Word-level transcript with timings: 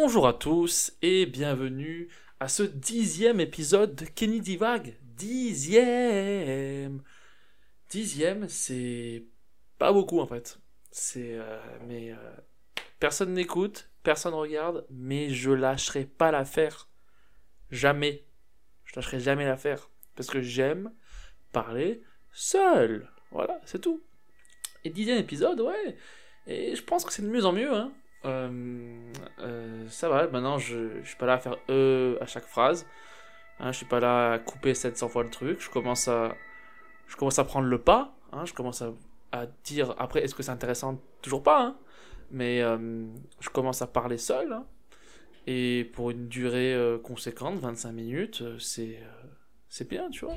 Bonjour 0.00 0.28
à 0.28 0.32
tous 0.32 0.92
et 1.02 1.26
bienvenue 1.26 2.08
à 2.38 2.46
ce 2.46 2.62
dixième 2.62 3.40
épisode 3.40 3.96
de 3.96 4.04
Kenny 4.04 4.40
Divague. 4.40 4.96
Dixième 5.02 7.02
Dixième, 7.90 8.48
c'est 8.48 9.24
pas 9.76 9.92
beaucoup 9.92 10.20
en 10.20 10.26
fait. 10.28 10.60
C'est. 10.92 11.32
euh, 11.32 11.58
mais. 11.88 12.12
euh, 12.12 12.36
personne 13.00 13.34
n'écoute, 13.34 13.90
personne 14.04 14.34
regarde, 14.34 14.86
mais 14.88 15.30
je 15.30 15.50
lâcherai 15.50 16.04
pas 16.04 16.30
l'affaire. 16.30 16.88
Jamais. 17.72 18.24
Je 18.84 18.92
lâcherai 18.94 19.18
jamais 19.18 19.46
l'affaire. 19.46 19.90
Parce 20.14 20.28
que 20.28 20.40
j'aime 20.40 20.92
parler 21.52 22.04
seul. 22.30 23.10
Voilà, 23.32 23.60
c'est 23.64 23.80
tout. 23.80 24.00
Et 24.84 24.90
dixième 24.90 25.18
épisode, 25.18 25.60
ouais. 25.60 25.96
Et 26.46 26.76
je 26.76 26.84
pense 26.84 27.04
que 27.04 27.12
c'est 27.12 27.22
de 27.22 27.28
mieux 27.28 27.44
en 27.44 27.52
mieux, 27.52 27.74
hein. 27.74 27.92
Euh, 28.24 29.12
euh, 29.40 29.86
ça 29.88 30.08
va, 30.08 30.26
maintenant 30.28 30.58
je, 30.58 31.00
je 31.02 31.08
suis 31.08 31.16
pas 31.16 31.26
là 31.26 31.34
à 31.34 31.38
faire 31.38 31.56
euh 31.70 32.18
à 32.20 32.26
chaque 32.26 32.46
phrase. 32.46 32.86
Hein, 33.60 33.72
je 33.72 33.78
suis 33.78 33.86
pas 33.86 34.00
là 34.00 34.32
à 34.34 34.38
couper 34.38 34.74
700 34.74 35.08
fois 35.08 35.24
le 35.24 35.30
truc. 35.30 35.60
Je 35.60 35.70
commence 35.70 36.08
à, 36.08 36.34
je 37.08 37.16
commence 37.16 37.38
à 37.38 37.44
prendre 37.44 37.66
le 37.68 37.78
pas. 37.80 38.14
Hein, 38.32 38.44
je 38.46 38.52
commence 38.54 38.82
à, 38.82 38.92
à 39.32 39.46
dire. 39.64 39.94
Après, 39.98 40.22
est-ce 40.24 40.34
que 40.34 40.42
c'est 40.42 40.52
intéressant? 40.52 41.00
Toujours 41.22 41.42
pas. 41.42 41.62
Hein, 41.62 41.78
mais 42.30 42.62
euh, 42.62 43.06
je 43.40 43.48
commence 43.50 43.82
à 43.82 43.86
parler 43.88 44.18
seul. 44.18 44.52
hein. 44.52 44.66
et 45.46 45.90
pour 45.94 46.10
une 46.10 46.28
durée 46.28 46.74
euh, 46.74 46.98
conséquente, 46.98 47.58
25 47.60 47.92
minutes, 47.92 48.42
c'est 48.58 49.88
bien, 49.88 50.10
tu 50.10 50.24
vois. 50.26 50.36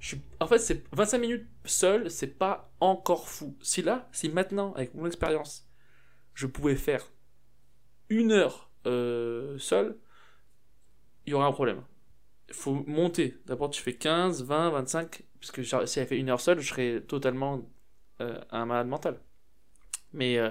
Je 0.00 0.08
suis- 0.08 0.22
En 0.40 0.46
fait, 0.46 0.58
c'est 0.58 0.84
25 0.94 1.18
minutes 1.18 1.46
seul, 1.64 2.10
c'est 2.10 2.38
pas 2.38 2.70
encore 2.80 3.28
fou. 3.28 3.56
Si 3.62 3.82
là, 3.82 4.08
si 4.12 4.28
maintenant, 4.28 4.72
avec 4.74 4.94
mon 4.94 5.06
expérience, 5.06 5.65
je 6.36 6.46
pouvais 6.46 6.76
faire 6.76 7.10
une 8.10 8.30
heure 8.30 8.70
euh, 8.86 9.58
seul, 9.58 9.96
il 11.26 11.30
y 11.30 11.34
aurait 11.34 11.46
un 11.46 11.52
problème. 11.52 11.82
Il 12.48 12.54
faut 12.54 12.74
monter. 12.86 13.38
D'abord, 13.46 13.70
tu 13.70 13.82
fais 13.82 13.94
15, 13.94 14.44
20, 14.44 14.70
25, 14.70 15.22
puisque 15.40 15.62
genre, 15.62 15.88
si 15.88 15.98
elle 15.98 16.06
fait 16.06 16.18
une 16.18 16.28
heure 16.28 16.40
seule, 16.40 16.60
je 16.60 16.68
serais 16.68 17.00
totalement 17.00 17.68
euh, 18.20 18.38
un 18.50 18.66
malade 18.66 18.86
mental. 18.86 19.18
Mais, 20.12 20.38
euh, 20.38 20.50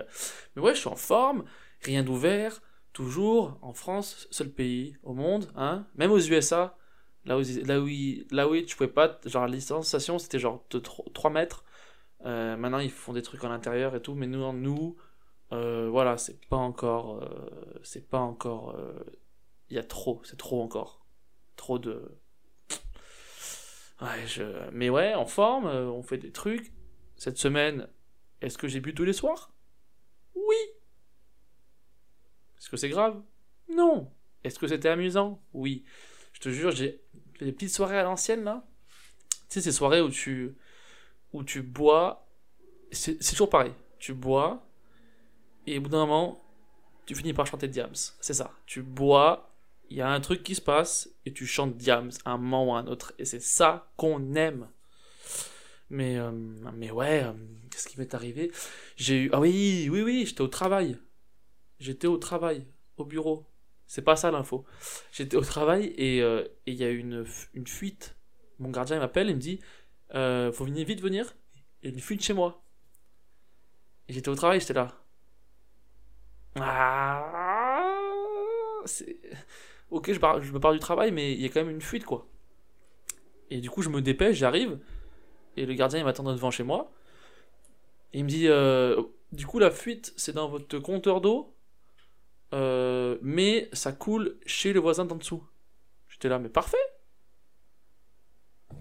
mais 0.55 0.63
ouais, 0.63 0.73
je 0.73 0.79
suis 0.79 0.89
en 0.89 0.97
forme, 0.97 1.45
rien 1.81 2.03
d'ouvert, 2.03 2.61
toujours 2.91 3.57
en 3.61 3.73
France, 3.73 4.27
seul 4.31 4.49
pays 4.49 4.97
au 5.03 5.13
monde, 5.13 5.51
hein, 5.55 5.85
même 5.95 6.11
aux 6.11 6.19
USA, 6.19 6.77
là 7.25 7.37
où, 7.37 7.43
là 7.63 7.79
où, 7.79 7.87
là 8.31 8.49
où 8.49 8.59
tu 8.61 8.75
pouvais 8.75 8.89
pas, 8.89 9.19
genre 9.25 9.45
la 9.47 9.55
distanciation 9.55 10.19
c'était 10.19 10.39
genre 10.39 10.65
de 10.71 10.79
3 10.79 11.29
mètres. 11.29 11.63
Euh, 12.25 12.57
maintenant 12.57 12.79
ils 12.79 12.91
font 12.91 13.13
des 13.13 13.21
trucs 13.21 13.43
en 13.43 13.51
intérieur 13.51 13.95
et 13.95 14.01
tout, 14.01 14.15
mais 14.15 14.27
nous, 14.27 14.51
nous 14.53 14.97
euh, 15.51 15.89
voilà, 15.89 16.17
c'est 16.17 16.43
pas 16.47 16.57
encore, 16.57 17.23
euh, 17.23 17.79
c'est 17.83 18.09
pas 18.09 18.19
encore, 18.19 18.71
euh, 18.71 19.03
il 19.69 19.75
y 19.75 19.79
a 19.79 19.83
trop, 19.83 20.21
c'est 20.23 20.37
trop 20.37 20.61
encore, 20.61 21.05
trop 21.55 21.79
de, 21.79 22.17
ouais, 24.01 24.27
je, 24.27 24.43
mais 24.71 24.89
ouais, 24.89 25.13
en 25.13 25.25
forme, 25.25 25.67
euh, 25.67 25.89
on 25.89 26.03
fait 26.03 26.17
des 26.17 26.31
trucs. 26.31 26.73
Cette 27.17 27.37
semaine, 27.37 27.87
est-ce 28.41 28.57
que 28.57 28.67
j'ai 28.67 28.81
bu 28.81 28.93
tous 28.93 29.05
les 29.05 29.13
soirs? 29.13 29.53
Oui. 30.35 30.55
Est-ce 32.57 32.69
que 32.69 32.77
c'est 32.77 32.89
grave? 32.89 33.21
Non. 33.69 34.11
Est-ce 34.43 34.59
que 34.59 34.67
c'était 34.67 34.89
amusant? 34.89 35.41
Oui. 35.53 35.85
Je 36.33 36.41
te 36.41 36.49
jure, 36.49 36.71
j'ai 36.71 37.01
des 37.39 37.51
petites 37.51 37.73
soirées 37.73 37.97
à 37.97 38.03
l'ancienne 38.03 38.43
là. 38.43 38.67
Tu 39.29 39.37
sais, 39.47 39.61
ces 39.61 39.71
soirées 39.71 40.01
où 40.01 40.09
tu, 40.09 40.55
où 41.31 41.43
tu 41.43 41.61
bois, 41.61 42.27
c'est 42.91 43.17
toujours 43.17 43.49
pareil. 43.49 43.73
Tu 43.99 44.13
bois, 44.13 44.67
et 45.67 45.77
au 45.77 45.81
bout 45.81 45.89
d'un 45.89 46.05
moment, 46.05 46.41
tu 47.05 47.15
finis 47.15 47.33
par 47.33 47.45
chanter 47.45 47.67
Diams. 47.67 47.93
C'est 48.19 48.33
ça. 48.33 48.51
Tu 48.65 48.81
bois, 48.81 49.53
il 49.89 49.97
y 49.97 50.01
a 50.01 50.09
un 50.09 50.19
truc 50.19 50.43
qui 50.43 50.55
se 50.55 50.61
passe, 50.61 51.09
et 51.25 51.33
tu 51.33 51.45
chantes 51.45 51.77
Diams 51.77 52.11
à 52.25 52.31
un 52.31 52.37
moment 52.37 52.67
ou 52.67 52.73
à 52.73 52.79
un 52.79 52.87
autre. 52.87 53.13
Et 53.19 53.25
c'est 53.25 53.41
ça 53.41 53.91
qu'on 53.97 54.35
aime. 54.35 54.67
Mais, 55.89 56.17
euh, 56.17 56.31
mais 56.31 56.91
ouais, 56.91 57.23
euh, 57.23 57.33
qu'est-ce 57.69 57.87
qui 57.87 57.99
m'est 57.99 58.13
arrivé? 58.13 58.51
J'ai 58.95 59.23
eu. 59.23 59.29
Ah 59.33 59.39
oui, 59.39 59.87
oui, 59.91 60.01
oui, 60.01 60.25
j'étais 60.25 60.41
au 60.41 60.47
travail. 60.47 60.97
J'étais 61.79 62.07
au 62.07 62.17
travail, 62.17 62.65
au 62.97 63.05
bureau. 63.05 63.45
C'est 63.87 64.01
pas 64.01 64.15
ça 64.15 64.31
l'info. 64.31 64.65
J'étais 65.11 65.37
au 65.37 65.43
travail 65.43 65.93
et 65.97 66.21
euh, 66.21 66.43
et 66.65 66.71
il 66.71 66.77
y 66.77 66.83
a 66.83 66.89
eu 66.89 66.97
une, 66.97 67.25
une 67.53 67.67
fuite. 67.67 68.15
Mon 68.57 68.71
gardien 68.71 68.97
m'appelle 68.99 69.29
et 69.29 69.35
me 69.35 69.39
dit 69.39 69.59
Faut 70.09 70.65
venir 70.65 70.87
vite 70.87 71.01
venir. 71.01 71.35
A 71.83 71.87
une 71.87 71.99
fuite 71.99 72.23
chez 72.23 72.33
moi. 72.33 72.63
Et 74.07 74.13
j'étais 74.13 74.29
au 74.29 74.35
travail, 74.35 74.59
j'étais 74.59 74.73
là. 74.73 75.04
Ah, 76.59 77.21
ok, 79.91 80.07
je, 80.07 80.19
je 80.41 80.51
me 80.51 80.59
pars 80.59 80.73
du 80.73 80.79
travail, 80.79 81.11
mais 81.11 81.33
il 81.33 81.41
y 81.41 81.45
a 81.45 81.49
quand 81.49 81.61
même 81.61 81.69
une 81.69 81.81
fuite, 81.81 82.05
quoi. 82.05 82.27
Et 83.49 83.61
du 83.61 83.69
coup, 83.69 83.81
je 83.81 83.89
me 83.89 84.01
dépêche, 84.01 84.37
j'arrive, 84.37 84.79
et 85.57 85.65
le 85.65 85.73
gardien, 85.73 85.99
il 85.99 86.05
m'attend 86.05 86.23
devant 86.23 86.51
chez 86.51 86.63
moi. 86.63 86.91
Et 88.13 88.19
il 88.19 88.23
me 88.23 88.29
dit, 88.29 88.47
euh, 88.47 89.01
du 89.31 89.45
coup, 89.45 89.59
la 89.59 89.71
fuite, 89.71 90.13
c'est 90.17 90.33
dans 90.33 90.47
votre 90.47 90.79
compteur 90.79 91.21
d'eau, 91.21 91.53
euh, 92.53 93.17
mais 93.21 93.69
ça 93.73 93.91
coule 93.91 94.37
chez 94.45 94.73
le 94.73 94.79
voisin 94.79 95.05
d'en 95.05 95.15
dessous. 95.15 95.43
J'étais 96.09 96.29
là, 96.29 96.39
mais 96.39 96.49
parfait. 96.49 96.77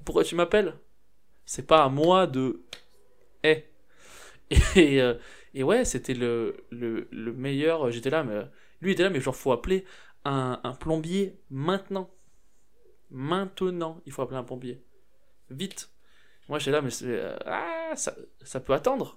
Pourquoi 0.04 0.24
tu 0.24 0.34
m'appelles? 0.34 0.78
C'est 1.46 1.66
pas 1.66 1.84
à 1.84 1.88
moi 1.88 2.26
de... 2.26 2.62
Eh. 3.42 3.64
Et, 4.76 5.00
euh, 5.00 5.14
et 5.54 5.62
ouais, 5.62 5.84
c'était 5.84 6.14
le, 6.14 6.56
le, 6.70 7.08
le 7.10 7.32
meilleur. 7.32 7.90
J'étais 7.90 8.10
là, 8.10 8.24
mais 8.24 8.42
lui 8.80 8.92
était 8.92 9.04
là, 9.04 9.10
mais 9.10 9.20
genre, 9.20 9.36
faut 9.36 9.52
appeler 9.52 9.84
un, 10.24 10.60
un 10.62 10.74
plombier 10.74 11.38
maintenant. 11.50 12.10
Maintenant, 13.10 14.02
il 14.06 14.12
faut 14.12 14.22
appeler 14.22 14.38
un 14.38 14.44
plombier. 14.44 14.82
Vite. 15.50 15.90
Moi, 16.48 16.58
j'étais 16.58 16.72
là, 16.72 16.82
mais 16.82 16.90
euh, 17.02 17.36
ah, 17.46 17.92
ça, 17.94 18.14
ça 18.42 18.60
peut 18.60 18.74
attendre. 18.74 19.16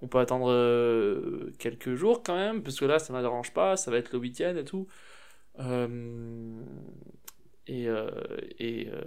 On 0.00 0.08
peut 0.08 0.18
attendre 0.18 0.50
euh, 0.50 1.52
quelques 1.58 1.94
jours 1.94 2.22
quand 2.22 2.34
même, 2.36 2.62
parce 2.62 2.78
que 2.78 2.84
là, 2.84 2.98
ça 2.98 3.12
ne 3.12 3.20
m'arrange 3.20 3.52
pas, 3.52 3.76
ça 3.76 3.90
va 3.90 3.98
être 3.98 4.12
le 4.12 4.18
week-end 4.18 4.56
et 4.56 4.64
tout. 4.64 4.88
Euh, 5.58 6.60
et 7.66 7.88
euh, 7.88 8.10
et, 8.58 8.88
euh, 8.88 9.02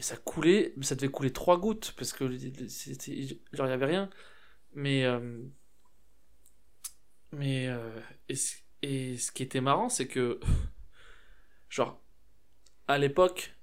ça 0.00 0.16
coulait, 0.16 0.74
ça 0.82 0.94
devait 0.96 1.08
couler 1.08 1.32
trois 1.32 1.58
gouttes, 1.58 1.94
parce 1.96 2.12
que 2.12 2.28
genre, 2.28 2.38
il 2.38 3.38
n'y 3.64 3.70
avait 3.72 3.86
rien. 3.86 4.10
Mais, 4.76 5.04
euh, 5.04 5.48
mais, 7.32 7.68
euh, 7.68 8.00
et, 8.28 8.36
ce- 8.36 9.32
qui 9.32 9.42
était 9.42 9.60
marrant, 9.60 9.88
c'est 9.88 10.06
que, 10.06 10.40
genre, 11.70 12.00
à 12.88 12.98
l'époque, 12.98 13.54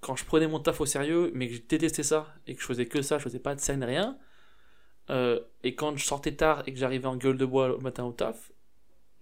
quand 0.00 0.16
je 0.16 0.24
prenais 0.24 0.46
mon 0.46 0.60
taf 0.60 0.80
au 0.80 0.86
sérieux, 0.86 1.30
mais 1.34 1.48
que 1.48 1.54
je 1.54 1.62
détestais 1.62 2.02
ça, 2.02 2.34
et 2.46 2.54
que 2.54 2.60
je 2.62 2.66
faisais 2.66 2.86
que 2.86 3.02
ça, 3.02 3.18
je 3.18 3.24
faisais 3.24 3.38
pas 3.38 3.54
de 3.54 3.60
scène, 3.60 3.84
rien, 3.84 4.18
euh, 5.10 5.40
et 5.64 5.74
quand 5.74 5.96
je 5.96 6.04
sortais 6.04 6.34
tard 6.36 6.62
et 6.66 6.72
que 6.74 6.78
j'arrivais 6.78 7.06
en 7.06 7.16
gueule 7.16 7.38
de 7.38 7.46
bois 7.46 7.68
le 7.68 7.78
matin 7.78 8.04
au 8.04 8.12
taf, 8.12 8.52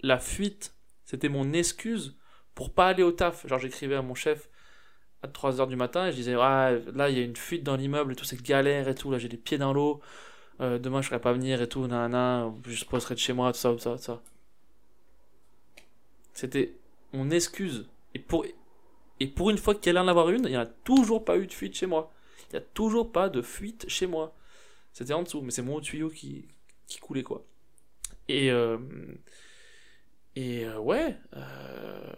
la 0.00 0.18
fuite, 0.18 0.74
c'était 1.04 1.28
mon 1.30 1.52
excuse 1.54 2.18
pour 2.54 2.74
pas 2.74 2.88
aller 2.88 3.02
au 3.04 3.12
taf. 3.12 3.46
Genre, 3.48 3.58
j'écrivais 3.60 3.96
à 3.96 4.02
mon 4.02 4.14
chef 4.14 4.50
à 5.22 5.28
3h 5.28 5.68
du 5.68 5.76
matin 5.76 6.06
et 6.08 6.12
je 6.12 6.16
disais, 6.16 6.34
ah, 6.38 6.72
là, 6.94 7.10
il 7.10 7.18
y 7.18 7.22
a 7.22 7.24
une 7.24 7.36
fuite 7.36 7.64
dans 7.64 7.76
l'immeuble 7.76 8.12
et 8.12 8.16
tout, 8.16 8.24
c'est 8.26 8.42
galère 8.42 8.88
et 8.88 8.94
tout, 8.94 9.10
là, 9.10 9.18
j'ai 9.18 9.28
les 9.28 9.36
pieds 9.38 9.58
dans 9.58 9.72
l'eau, 9.74 10.00
euh, 10.60 10.78
demain, 10.78 11.02
je 11.02 11.08
pourrais 11.08 11.20
pas 11.20 11.32
venir 11.32 11.62
et 11.62 11.68
tout, 11.68 11.86
nanana, 11.86 12.52
je 12.66 12.84
poserai 12.84 13.14
de 13.14 13.20
chez 13.20 13.32
moi, 13.32 13.52
tout 13.52 13.58
ça, 13.58 13.72
tout 13.72 13.78
ça, 13.78 13.96
tout 13.96 14.02
ça. 14.02 14.22
C'était 16.32 16.74
mon 17.12 17.30
excuse. 17.30 17.88
Et 18.14 18.18
pour, 18.18 18.44
et 19.20 19.26
pour 19.26 19.50
une 19.50 19.58
fois 19.58 19.74
qu'il 19.74 19.90
allait 19.90 20.00
en 20.00 20.08
avoir 20.08 20.30
une, 20.30 20.44
il 20.44 20.50
n'y 20.50 20.56
en 20.56 20.62
a 20.62 20.66
toujours 20.66 21.24
pas 21.24 21.36
eu 21.36 21.46
de 21.46 21.52
fuite 21.52 21.74
chez 21.76 21.86
moi. 21.86 22.12
Il 22.50 22.56
n'y 22.56 22.58
a 22.58 22.66
toujours 22.74 23.12
pas 23.12 23.28
de 23.28 23.42
fuite 23.42 23.88
chez 23.88 24.06
moi. 24.06 24.34
C'était 24.92 25.12
en 25.12 25.22
dessous, 25.22 25.42
mais 25.42 25.50
c'est 25.50 25.62
mon 25.62 25.80
tuyau 25.80 26.08
qui, 26.08 26.48
qui 26.86 26.98
coulait, 26.98 27.22
quoi. 27.22 27.44
Et, 28.28 28.50
euh, 28.50 28.78
et 30.34 30.64
euh, 30.66 30.78
ouais, 30.78 31.16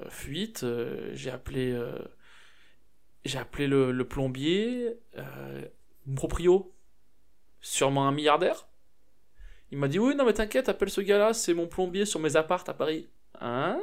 fuite, 0.09 0.65
j'ai 1.13 1.31
appelé, 1.31 1.79
j'ai 3.25 3.39
appelé 3.39 3.67
le, 3.67 3.93
le 3.93 4.05
plombier, 4.07 4.95
mon 6.07 6.15
proprio, 6.15 6.73
sûrement 7.61 8.07
un 8.07 8.13
milliardaire. 8.13 8.69
Il 9.71 9.79
m'a 9.79 9.89
dit 9.89 9.99
oui, 9.99 10.15
non 10.17 10.25
mais 10.25 10.33
t'inquiète, 10.33 10.69
appelle 10.69 10.91
ce 10.91 11.01
gars-là, 11.01 11.33
c'est 11.33 11.55
mon 11.55 11.69
plombier 11.69 12.05
sur 12.05 12.21
mes 12.21 12.37
appartes 12.37 12.69
à 12.69 12.75
Paris. 12.75 13.09
Hein? 13.41 13.81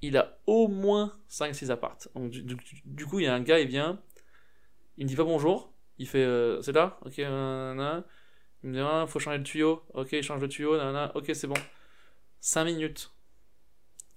Il 0.00 0.16
a 0.16 0.38
au 0.46 0.68
moins 0.68 1.18
5-6 1.28 1.70
appartes. 1.70 2.08
Donc, 2.14 2.30
du 2.30 3.06
coup, 3.06 3.18
il 3.18 3.24
y 3.24 3.26
a 3.26 3.34
un 3.34 3.40
gars, 3.40 3.58
il 3.58 3.66
vient, 3.66 4.00
il 4.96 5.04
me 5.04 5.08
dit 5.08 5.16
pas 5.16 5.24
bonjour, 5.24 5.72
il 5.98 6.06
fait 6.06 6.24
euh, 6.24 6.62
c'est 6.62 6.72
là, 6.72 6.98
ok, 7.04 7.18
nanana. 7.18 8.04
il 8.62 8.70
me 8.70 8.74
dit 8.74 8.80
ah, 8.80 9.06
faut 9.08 9.18
changer 9.18 9.38
le 9.38 9.44
tuyau, 9.44 9.82
ok, 9.94 10.12
il 10.12 10.22
change 10.22 10.40
le 10.40 10.48
tuyau, 10.48 10.76
nanana. 10.76 11.10
ok, 11.16 11.30
c'est 11.34 11.48
bon. 11.48 11.54
5 12.40 12.64
minutes. 12.64 13.12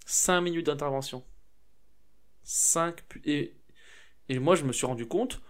5 0.06 0.42
minutes 0.42 0.68
d'intervention. 0.68 1.26
5 2.44 3.02
et, 3.26 3.56
et 4.30 4.40
moi 4.40 4.56
je 4.56 4.64
me 4.64 4.72
suis 4.72 4.86
rendu 4.86 5.08
compte 5.08 5.42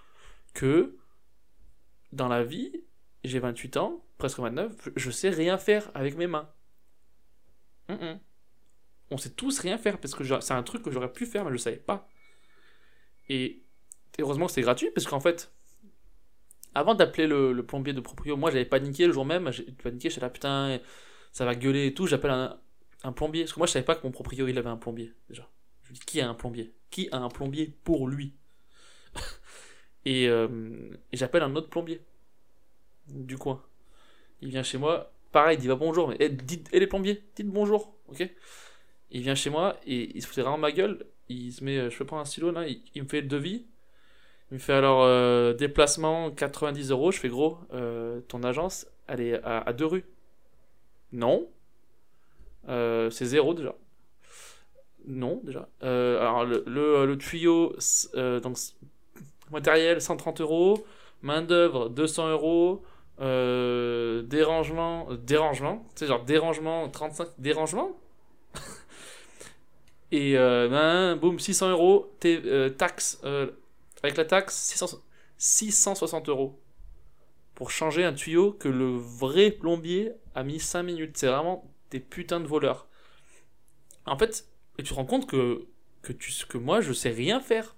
que 0.53 0.97
dans 2.11 2.27
la 2.27 2.43
vie, 2.43 2.71
j'ai 3.23 3.39
28 3.39 3.77
ans, 3.77 4.03
presque 4.17 4.39
29, 4.39 4.89
je 4.95 5.11
sais 5.11 5.29
rien 5.29 5.57
faire 5.57 5.91
avec 5.93 6.17
mes 6.17 6.27
mains. 6.27 6.49
On 9.09 9.17
sait 9.17 9.31
tous 9.31 9.59
rien 9.59 9.77
faire 9.77 9.99
parce 9.99 10.15
que 10.15 10.23
c'est 10.39 10.53
un 10.53 10.63
truc 10.63 10.83
que 10.83 10.91
j'aurais 10.91 11.11
pu 11.11 11.25
faire 11.25 11.43
mais 11.43 11.51
je 11.51 11.57
savais 11.57 11.75
pas. 11.75 12.07
Et 13.27 13.63
heureusement 14.19 14.47
c'est 14.47 14.61
gratuit 14.61 14.89
parce 14.91 15.05
qu'en 15.05 15.19
fait, 15.19 15.51
avant 16.73 16.95
d'appeler 16.95 17.27
le, 17.27 17.65
plombier 17.65 17.93
de 17.93 17.99
proprio, 17.99 18.37
moi 18.37 18.49
j'avais 18.51 18.65
paniqué 18.65 19.07
le 19.07 19.13
jour 19.13 19.25
même, 19.25 19.51
j'ai 19.51 19.63
paniqué, 19.63 20.09
j'étais 20.09 20.21
là 20.21 20.29
putain, 20.29 20.79
ça 21.33 21.45
va 21.45 21.55
gueuler 21.55 21.87
et 21.87 21.93
tout, 21.93 22.07
j'appelle 22.07 22.31
un, 22.31 23.11
plombier. 23.11 23.43
Parce 23.43 23.53
que 23.53 23.59
moi 23.59 23.67
je 23.67 23.73
savais 23.73 23.85
pas 23.85 23.95
que 23.95 24.03
mon 24.03 24.11
proprio 24.11 24.47
il 24.47 24.57
avait 24.57 24.69
un 24.69 24.77
plombier 24.77 25.13
déjà. 25.27 25.49
Je 25.83 25.93
dis 25.93 25.99
qui 25.99 26.21
a 26.21 26.29
un 26.29 26.33
plombier? 26.33 26.73
Qui 26.89 27.09
a 27.11 27.17
un 27.17 27.29
plombier 27.29 27.77
pour 27.83 28.07
lui? 28.07 28.37
Euh, 30.07 30.47
Et, 31.11 31.17
j'appelle 31.17 31.43
un 31.43 31.55
autre 31.55 31.69
plombier 31.69 32.01
du 33.07 33.37
coin. 33.37 33.61
Il 34.41 34.49
vient 34.49 34.63
chez 34.63 34.77
moi, 34.77 35.11
pareil, 35.31 35.57
il 35.57 35.61
dit 35.61 35.67
va 35.67 35.75
bonjour, 35.75 36.09
mais 36.09 36.15
et 36.19 36.31
eh, 36.71 36.79
les 36.79 36.87
plombiers, 36.87 37.23
dites 37.35 37.49
bonjour, 37.49 37.93
ok? 38.07 38.27
Il 39.11 39.21
vient 39.21 39.35
chez 39.35 39.49
moi 39.49 39.77
et 39.85 40.15
il 40.15 40.21
se 40.21 40.27
fait 40.27 40.41
vraiment 40.41 40.57
ma 40.57 40.71
gueule. 40.71 41.05
Il 41.29 41.51
se 41.51 41.63
met, 41.63 41.89
je 41.89 41.97
peux 41.97 42.05
prendre 42.05 42.21
un 42.21 42.25
stylo 42.25 42.51
là, 42.51 42.65
il, 42.67 43.03
me 43.03 43.07
fait 43.07 43.21
le 43.21 43.27
devis. 43.27 43.65
Il 44.51 44.55
me 44.55 44.59
fait 44.59 44.73
alors 44.73 45.03
euh, 45.03 45.53
déplacement 45.53 46.31
90 46.31 46.91
euros. 46.91 47.11
Je 47.11 47.19
fais 47.19 47.29
gros, 47.29 47.59
euh, 47.73 48.21
ton 48.21 48.43
agence, 48.43 48.87
elle 49.07 49.21
est 49.21 49.41
à, 49.43 49.71
deux 49.73 49.85
rues. 49.85 50.05
Non. 51.11 51.49
c'est 52.67 53.25
zéro 53.25 53.53
déjà. 53.53 53.75
Non, 55.05 55.41
déjà. 55.43 55.67
alors, 55.81 56.45
le, 56.45 56.63
le 57.05 57.17
tuyau, 57.17 57.75
donc 58.15 58.57
matériel 59.51 60.01
130 60.01 60.41
euros, 60.41 60.85
main-d'œuvre 61.21 61.89
200 61.89 62.29
euros, 62.29 62.83
euh, 63.19 64.23
dérangement, 64.23 65.07
euh, 65.11 65.17
dérangement, 65.17 65.85
sais, 65.95 66.07
genre 66.07 66.23
dérangement 66.23 66.89
35, 66.89 67.27
dérangement 67.37 67.99
Et 70.11 70.37
euh, 70.37 70.67
ben, 70.67 71.15
boum, 71.17 71.39
600 71.39 71.69
euros, 71.69 72.11
taxe, 72.77 73.21
avec 74.03 74.17
la 74.17 74.25
taxe, 74.25 74.75
660 75.37 76.29
euros. 76.29 76.59
Pour 77.53 77.69
changer 77.69 78.03
un 78.03 78.13
tuyau 78.13 78.53
que 78.53 78.67
le 78.67 78.97
vrai 78.97 79.51
plombier 79.51 80.13
a 80.33 80.43
mis 80.43 80.59
5 80.59 80.81
minutes. 80.81 81.17
C'est 81.17 81.27
vraiment 81.27 81.71
des 81.91 81.99
putains 81.99 82.39
de 82.39 82.47
voleurs. 82.47 82.87
En 84.07 84.17
fait, 84.17 84.47
tu 84.79 84.83
te 84.83 84.93
rends 84.95 85.05
compte 85.05 85.29
que, 85.29 85.67
que, 86.01 86.11
tu, 86.11 86.31
que 86.47 86.57
moi, 86.57 86.81
je 86.81 86.91
sais 86.91 87.11
rien 87.11 87.39
faire 87.39 87.75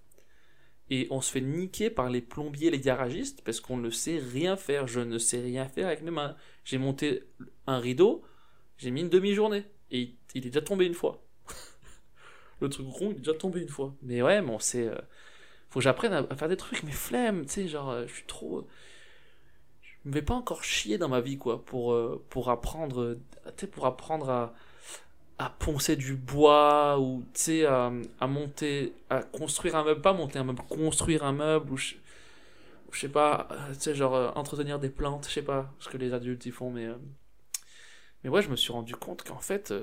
et 0.89 1.07
on 1.11 1.21
se 1.21 1.31
fait 1.31 1.41
niquer 1.41 1.89
par 1.89 2.09
les 2.09 2.21
plombiers, 2.21 2.69
les 2.69 2.79
garagistes, 2.79 3.41
parce 3.43 3.59
qu'on 3.59 3.77
ne 3.77 3.89
sait 3.89 4.17
rien 4.17 4.55
faire. 4.55 4.87
Je 4.87 4.99
ne 4.99 5.17
sais 5.17 5.39
rien 5.41 5.67
faire 5.67 5.87
avec 5.87 6.01
mes 6.01 6.11
mains. 6.11 6.35
J'ai 6.65 6.77
monté 6.77 7.23
un 7.67 7.79
rideau, 7.79 8.23
j'ai 8.77 8.91
mis 8.91 9.01
une 9.01 9.09
demi-journée, 9.09 9.65
et 9.91 10.15
il, 10.33 10.45
est 10.45 10.49
déjà 10.49 10.61
tombé 10.61 10.85
une 10.85 10.93
fois. 10.93 11.23
le 12.61 12.69
truc 12.69 12.87
rond, 12.87 13.11
il 13.11 13.17
est 13.17 13.19
déjà 13.19 13.33
tombé 13.33 13.61
une 13.61 13.69
fois. 13.69 13.95
Mais 14.01 14.21
ouais, 14.21 14.41
bon. 14.41 14.57
Euh, 14.75 14.95
faut 15.69 15.79
que 15.79 15.83
j'apprenne 15.83 16.13
à, 16.13 16.35
faire 16.35 16.49
des 16.49 16.57
trucs, 16.57 16.83
mais 16.83 16.91
flemme, 16.91 17.45
tu 17.45 17.51
sais, 17.51 17.67
genre, 17.67 17.89
euh, 17.89 18.07
je 18.07 18.13
suis 18.13 18.25
trop. 18.25 18.67
Je 19.81 20.09
me 20.09 20.13
vais 20.13 20.21
pas 20.21 20.33
encore 20.33 20.63
chier 20.63 20.97
dans 20.97 21.09
ma 21.09 21.21
vie, 21.21 21.37
quoi, 21.37 21.63
pour, 21.63 21.93
euh, 21.93 22.23
pour 22.29 22.49
apprendre. 22.49 23.17
Tu 23.45 23.51
sais, 23.57 23.67
pour 23.67 23.85
apprendre 23.85 24.29
à 24.29 24.53
à 25.43 25.49
poncer 25.49 25.97
du 25.97 26.15
bois 26.15 26.97
ou 26.99 27.21
tu 27.33 27.41
sais 27.41 27.65
à, 27.65 27.91
monter 28.27 28.93
à 29.09 29.21
construire 29.21 29.75
un 29.75 29.83
meuble 29.83 30.01
pas 30.01 30.13
monter 30.13 30.39
un 30.39 30.45
meuble 30.45 30.61
construire 30.69 31.25
un 31.25 31.33
meuble 31.33 31.73
ou 31.73 31.75
je, 31.77 31.95
sais 32.93 33.09
pas 33.09 33.49
euh, 33.51 33.73
tu 33.73 33.81
sais 33.81 33.95
genre 33.95 34.15
euh, 34.15 34.29
entretenir 34.35 34.79
des 34.79 34.89
plantes 34.89 35.25
je 35.27 35.33
sais 35.33 35.41
pas 35.41 35.73
ce 35.79 35.89
que 35.89 35.97
les 35.97 36.13
adultes 36.13 36.45
y 36.45 36.51
font 36.51 36.71
mais 36.71 36.85
euh, 36.85 36.95
mais 38.23 38.29
ouais 38.29 38.41
je 38.41 38.49
me 38.49 38.55
suis 38.55 38.71
rendu 38.71 38.95
compte 38.95 39.23
qu'en 39.23 39.39
fait 39.39 39.73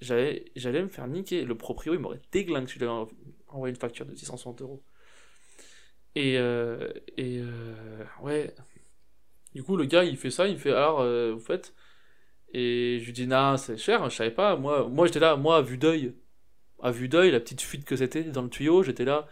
j'allais 0.00 0.46
j'allais 0.56 0.82
me 0.82 0.88
faire 0.88 1.06
niquer. 1.06 1.44
Le 1.44 1.54
proprio 1.54 1.92
il 1.92 2.00
m'aurait 2.00 2.22
déglingué. 2.32 2.66
Si 2.66 2.74
je 2.74 2.78
lui 2.78 2.86
avais 2.88 3.06
envoyé 3.48 3.74
une 3.74 3.78
facture 3.78 4.06
de 4.06 4.14
660 4.14 4.62
euros. 4.62 4.82
Et 6.14 6.36
et 7.18 7.44
ouais. 8.22 8.54
Du 9.54 9.62
coup 9.62 9.76
le 9.76 9.84
gars 9.84 10.02
il 10.04 10.16
fait 10.16 10.30
ça 10.30 10.48
il 10.48 10.58
fait 10.58 10.70
alors 10.70 11.04
vous 11.34 11.40
faites 11.40 11.74
et 12.52 12.98
je 13.00 13.06
lui 13.06 13.12
dis, 13.12 13.26
non, 13.26 13.56
c'est 13.56 13.76
cher, 13.76 14.08
je 14.10 14.16
savais 14.16 14.30
pas. 14.30 14.56
Moi, 14.56 14.88
moi 14.88 15.06
j'étais 15.06 15.20
là, 15.20 15.36
moi, 15.36 15.58
à 15.58 15.62
vue 15.62 15.78
d'œil, 15.78 16.14
à 16.82 16.90
vue 16.90 17.08
d'œil, 17.08 17.30
la 17.30 17.40
petite 17.40 17.60
fuite 17.60 17.84
que 17.84 17.96
c'était 17.96 18.24
dans 18.24 18.42
le 18.42 18.48
tuyau, 18.48 18.82
j'étais 18.82 19.04
là, 19.04 19.28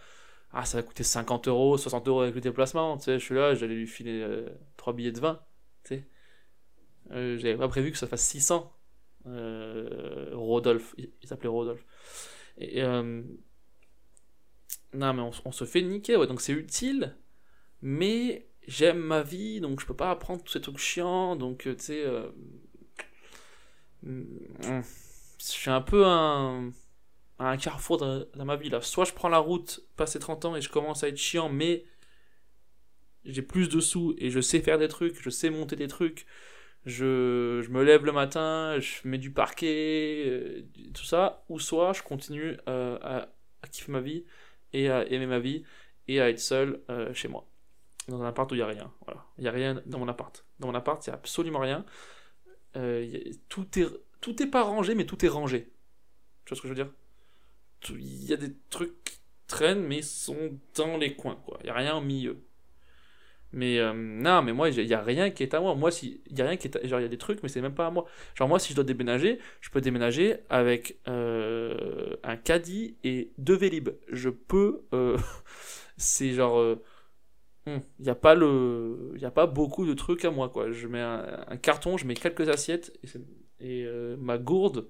ah, 0.52 0.64
ça 0.64 0.78
va 0.78 0.82
coûter 0.82 1.02
50 1.02 1.48
euros, 1.48 1.76
60 1.76 2.06
euros 2.08 2.20
avec 2.20 2.34
le 2.34 2.40
déplacement, 2.40 2.96
tu 2.96 3.04
sais, 3.04 3.18
je 3.18 3.24
suis 3.24 3.34
là, 3.34 3.54
j'allais 3.54 3.74
lui 3.74 3.86
filer 3.86 4.20
euh, 4.22 4.46
trois 4.76 4.92
3 4.92 4.92
billets 4.94 5.12
de 5.12 5.20
vin, 5.20 5.40
tu 5.84 5.96
sais. 5.96 6.08
Euh, 7.10 7.36
j'avais 7.38 7.56
pas 7.56 7.68
prévu 7.68 7.90
que 7.90 7.98
ça 7.98 8.06
fasse 8.06 8.22
600. 8.24 8.72
Euh, 9.26 10.30
Rodolphe, 10.34 10.94
il, 10.96 11.10
s'appelait 11.24 11.48
Rodolphe. 11.48 11.84
Et, 12.58 12.82
non, 14.94 15.12
mais 15.12 15.20
on, 15.20 15.30
on, 15.44 15.52
se 15.52 15.64
fait 15.64 15.82
niquer, 15.82 16.16
ouais, 16.16 16.26
donc 16.26 16.40
c'est 16.40 16.52
utile, 16.52 17.14
mais 17.82 18.48
j'aime 18.66 18.98
ma 18.98 19.22
vie, 19.22 19.60
donc 19.60 19.80
je 19.80 19.86
peux 19.86 19.96
pas 19.96 20.10
apprendre 20.10 20.42
tous 20.42 20.52
ces 20.52 20.60
trucs 20.60 20.78
chiants, 20.78 21.36
donc 21.36 21.58
tu 21.62 21.74
sais 21.78 22.04
je 24.02 24.82
suis 25.38 25.70
un 25.70 25.80
peu 25.80 26.06
un, 26.06 26.70
un 27.38 27.56
carrefour 27.56 27.98
dans, 27.98 28.44
ma 28.44 28.56
vie 28.56 28.70
là. 28.70 28.80
Soit 28.80 29.04
je 29.04 29.12
prends 29.12 29.28
la 29.28 29.38
route, 29.38 29.80
passer 29.96 30.18
30 30.18 30.44
ans 30.46 30.56
et 30.56 30.60
je 30.60 30.70
commence 30.70 31.04
à 31.04 31.08
être 31.08 31.16
chiant, 31.16 31.48
mais 31.48 31.84
j'ai 33.24 33.42
plus 33.42 33.68
de 33.68 33.80
sous 33.80 34.14
et 34.18 34.30
je 34.30 34.40
sais 34.40 34.60
faire 34.60 34.78
des 34.78 34.88
trucs, 34.88 35.20
je 35.22 35.30
sais 35.30 35.50
monter 35.50 35.76
des 35.76 35.88
trucs. 35.88 36.26
Je, 36.86 37.60
je 37.62 37.70
me 37.70 37.82
lève 37.82 38.04
le 38.04 38.12
matin, 38.12 38.78
je 38.78 39.06
mets 39.06 39.18
du 39.18 39.30
parquet, 39.30 40.24
euh, 40.26 40.62
tout 40.94 41.04
ça. 41.04 41.44
Ou 41.48 41.58
soit 41.58 41.92
je 41.92 42.02
continue 42.02 42.56
euh, 42.68 42.98
à, 43.02 43.28
à, 43.62 43.68
kiffer 43.68 43.92
ma 43.92 44.00
vie 44.00 44.24
et 44.72 44.88
à 44.88 45.04
aimer 45.06 45.26
ma 45.26 45.38
vie 45.38 45.64
et 46.06 46.20
à 46.20 46.30
être 46.30 46.40
seul 46.40 46.80
euh, 46.88 47.12
chez 47.12 47.28
moi. 47.28 47.46
Dans 48.08 48.22
un 48.22 48.26
appart 48.26 48.50
où 48.50 48.54
il 48.54 48.58
n'y 48.58 48.62
a 48.62 48.66
rien. 48.66 48.90
Voilà. 49.04 49.26
Il 49.36 49.42
n'y 49.42 49.48
a 49.48 49.52
rien 49.52 49.82
dans 49.84 49.98
mon 49.98 50.08
appart. 50.08 50.46
Dans 50.60 50.68
mon 50.68 50.74
appart, 50.74 51.04
il 51.06 51.10
n'y 51.10 51.14
a 51.14 51.16
absolument 51.16 51.58
rien. 51.58 51.84
Euh, 52.76 53.20
tout 53.48 53.66
est 53.78 53.86
tout 54.20 54.42
est 54.42 54.46
pas 54.46 54.62
rangé, 54.62 54.94
mais 54.94 55.06
tout 55.06 55.24
est 55.24 55.28
rangé. 55.28 55.68
Tu 56.44 56.50
vois 56.50 56.56
ce 56.56 56.62
que 56.62 56.68
je 56.68 56.74
veux 56.74 56.84
dire? 56.84 56.92
Il 57.90 58.24
y 58.24 58.32
a 58.32 58.36
des 58.36 58.52
trucs 58.70 59.04
qui 59.04 59.18
traînent, 59.46 59.82
mais 59.82 60.02
sont 60.02 60.58
dans 60.74 60.96
les 60.96 61.14
coins, 61.14 61.38
quoi. 61.44 61.58
Il 61.62 61.68
y 61.68 61.70
a 61.70 61.74
rien 61.74 61.96
au 61.96 62.00
milieu. 62.00 62.38
Mais 63.52 63.78
euh, 63.78 63.94
non, 63.94 64.42
mais 64.42 64.52
moi, 64.52 64.68
il 64.68 64.86
y 64.86 64.94
a 64.94 65.02
rien 65.02 65.30
qui 65.30 65.42
est 65.42 65.54
à 65.54 65.60
moi. 65.60 65.74
Moi, 65.74 65.90
si 65.90 66.20
il 66.26 66.38
y 66.38 66.42
a 66.42 66.46
rien 66.46 66.56
qui 66.56 66.68
est, 66.68 66.86
genre 66.86 67.00
y 67.00 67.04
a 67.04 67.08
des 67.08 67.18
trucs, 67.18 67.42
mais 67.42 67.48
c'est 67.48 67.62
même 67.62 67.74
pas 67.74 67.86
à 67.86 67.90
moi. 67.90 68.06
Genre 68.34 68.48
moi, 68.48 68.58
si 68.58 68.70
je 68.70 68.74
dois 68.74 68.84
déménager, 68.84 69.38
je 69.60 69.70
peux 69.70 69.80
déménager 69.80 70.36
avec 70.50 70.98
euh, 71.08 72.16
un 72.24 72.36
caddie 72.36 72.96
et 73.04 73.30
deux 73.38 73.56
vélib. 73.56 73.90
Je 74.10 74.28
peux, 74.28 74.82
c'est 75.96 76.32
genre 76.32 76.76
il 77.98 78.04
n'y 78.04 78.10
a 78.10 78.14
pas 79.30 79.46
beaucoup 79.46 79.86
de 79.86 79.94
trucs 79.94 80.24
à 80.24 80.30
moi 80.30 80.48
quoi. 80.48 80.70
Je 80.70 80.86
mets 80.86 81.00
un, 81.00 81.56
carton 81.56 81.96
je 81.96 82.06
mets 82.06 82.14
quelques 82.14 82.48
assiettes 82.48 82.98
et, 83.60 83.84
euh, 83.84 84.16
ma 84.18 84.38
gourde 84.38 84.88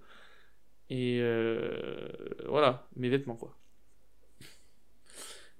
et 0.90 1.18
euh, 1.20 2.08
voilà 2.46 2.88
mes 2.96 3.08
vêtements 3.08 3.36
quoi. 3.36 3.56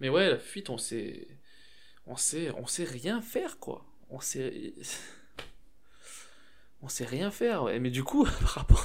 Mais 0.00 0.08
ouais 0.08 0.28
la 0.28 0.38
fuite 0.38 0.70
on 0.70 0.78
sait 0.78 1.28
on 2.06 2.16
sait 2.16 2.50
on 2.56 2.66
sait 2.66 2.84
rien 2.84 3.20
faire 3.20 3.58
quoi. 3.58 3.84
On 4.10 4.20
sait 4.20 4.74
on 6.82 6.88
sait 6.88 7.04
rien 7.04 7.30
faire 7.30 7.64
mais 7.64 7.90
du 7.90 8.04
coup 8.04 8.26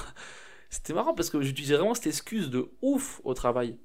c'était 0.70 0.94
marrant 0.94 1.14
parce 1.14 1.30
que 1.30 1.40
j'utilisais 1.40 1.76
vraiment 1.76 1.94
cette 1.94 2.08
excuse 2.08 2.50
de 2.50 2.70
ouf 2.82 3.20
au 3.24 3.34
travail. 3.34 3.78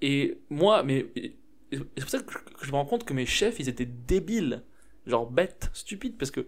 Et 0.00 0.40
moi 0.48 0.82
mais 0.82 1.06
c'est 1.72 2.00
pour 2.00 2.10
ça 2.10 2.18
que 2.20 2.32
je 2.62 2.70
me 2.70 2.76
rends 2.76 2.86
compte 2.86 3.04
que 3.04 3.12
mes 3.12 3.26
chefs, 3.26 3.60
ils 3.60 3.68
étaient 3.68 3.86
débiles. 3.86 4.64
Genre 5.06 5.30
bêtes, 5.30 5.70
stupides, 5.72 6.18
parce 6.18 6.30
que 6.30 6.46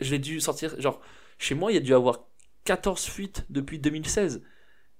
j'ai 0.00 0.18
dû 0.18 0.40
sortir. 0.40 0.80
Genre, 0.80 1.00
chez 1.38 1.54
moi, 1.54 1.72
il 1.72 1.74
y 1.74 1.78
a 1.78 1.82
dû 1.82 1.94
avoir 1.94 2.26
14 2.64 3.04
fuites 3.04 3.44
depuis 3.50 3.78
2016. 3.78 4.42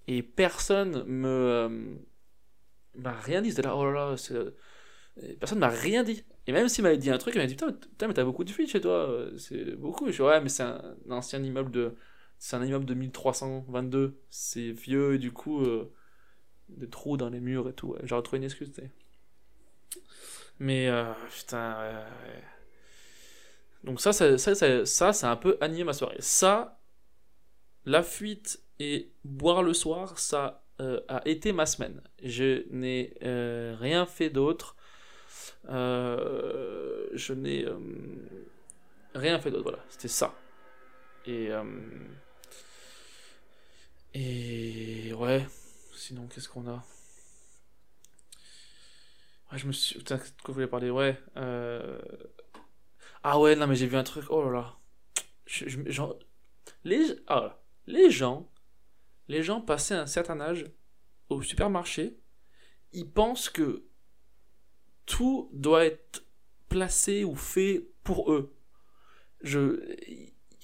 Et 0.08 0.22
personne 0.22 1.04
me. 1.04 1.28
Euh, 1.28 1.94
m'a 2.96 3.12
rien 3.12 3.42
dit. 3.42 3.50
C'était 3.50 3.62
là, 3.62 3.76
oh 3.76 3.84
là 3.84 3.92
là, 3.92 4.16
euh, 4.32 4.50
Personne 5.38 5.58
m'a 5.58 5.68
rien 5.68 6.02
dit. 6.02 6.24
Et 6.46 6.52
même 6.52 6.68
s'il 6.68 6.82
m'avait 6.84 6.98
dit 6.98 7.10
un 7.10 7.18
truc, 7.18 7.34
il 7.34 7.38
m'a 7.38 7.46
dit 7.46 7.56
Putain, 7.56 8.08
mais 8.08 8.14
t'as 8.14 8.24
beaucoup 8.24 8.44
de 8.44 8.50
fuites 8.50 8.70
chez 8.70 8.80
toi. 8.80 9.28
C'est 9.38 9.76
beaucoup. 9.76 10.06
je 10.06 10.12
suis 10.12 10.22
Ouais, 10.22 10.40
mais 10.40 10.48
c'est 10.48 10.62
un, 10.62 10.96
ancien 11.10 11.42
immeuble 11.42 11.70
de. 11.70 11.94
C'est 12.38 12.56
un 12.56 12.64
immeuble 12.64 12.86
de 12.86 12.94
1322. 12.94 14.18
C'est 14.30 14.72
vieux 14.72 15.14
et 15.14 15.18
du 15.18 15.32
coup. 15.32 15.62
Euh, 15.62 15.92
des 16.76 16.88
trous 16.88 17.16
dans 17.16 17.30
les 17.30 17.40
murs 17.40 17.68
et 17.68 17.72
tout. 17.72 17.96
J'ai 18.02 18.14
retrouvé 18.14 18.38
une 18.38 18.44
excuse, 18.44 18.72
tu. 18.72 18.82
Mais 20.60 20.88
euh, 20.88 21.12
putain. 21.34 22.04
Donc 23.82 24.00
ça, 24.00 24.12
ça, 24.12 24.36
ça, 24.38 24.84
ça, 24.84 25.28
a 25.28 25.32
un 25.32 25.36
peu 25.36 25.56
animé 25.60 25.84
ma 25.84 25.94
soirée. 25.94 26.18
Ça, 26.20 26.78
la 27.86 28.02
fuite 28.02 28.62
et 28.78 29.10
boire 29.24 29.62
le 29.62 29.72
soir, 29.72 30.18
ça 30.18 30.62
euh, 30.80 31.00
a 31.08 31.26
été 31.26 31.52
ma 31.52 31.64
semaine. 31.64 32.02
Je 32.22 32.68
n'ai 32.70 33.14
euh, 33.22 33.74
rien 33.80 34.04
fait 34.04 34.28
d'autre. 34.28 34.76
je 35.66 37.32
n'ai 37.32 37.66
Rien 39.14 39.40
fait 39.40 39.50
d'autre, 39.50 39.64
voilà. 39.64 39.84
C'était 39.88 40.08
ça. 40.08 40.34
Et. 41.26 41.48
Et. 44.14 45.12
Ouais. 45.14 45.46
Sinon, 45.94 46.28
qu'est-ce 46.28 46.48
qu'on 46.48 46.68
a? 46.68 46.84
Je 49.52 49.66
me 49.66 49.72
suis. 49.72 49.98
Putain, 49.98 50.18
qu'est-ce 50.18 50.32
que 50.32 50.46
vous 50.48 50.54
voulez 50.54 50.66
parler 50.66 50.90
Ouais. 50.90 51.18
euh, 51.36 51.98
Ah 53.22 53.38
ouais, 53.38 53.56
non, 53.56 53.66
mais 53.66 53.74
j'ai 53.76 53.86
vu 53.86 53.96
un 53.96 54.04
truc. 54.04 54.24
Oh 54.30 54.44
là 54.44 54.50
là. 54.50 54.76
Genre, 55.46 56.16
Les... 56.84 57.16
ah, 57.26 57.60
les 57.86 58.10
gens. 58.10 58.50
Les 59.28 59.42
gens 59.42 59.60
passés 59.60 59.94
un 59.94 60.06
certain 60.06 60.40
âge 60.40 60.66
au 61.28 61.42
supermarché, 61.42 62.18
ils 62.92 63.08
pensent 63.10 63.48
que 63.48 63.84
tout 65.06 65.50
doit 65.52 65.84
être 65.84 66.24
placé 66.68 67.24
ou 67.24 67.36
fait 67.36 67.86
pour 68.04 68.32
eux. 68.32 68.54
Je 69.42 69.80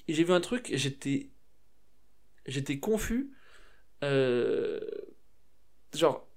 j'ai 0.07 0.23
vu 0.23 0.33
un 0.33 0.41
truc, 0.41 0.69
j'étais 0.73 1.31
j'étais 2.45 2.79
confus. 2.79 3.31
Euh, 4.03 4.79
genre 5.93 6.27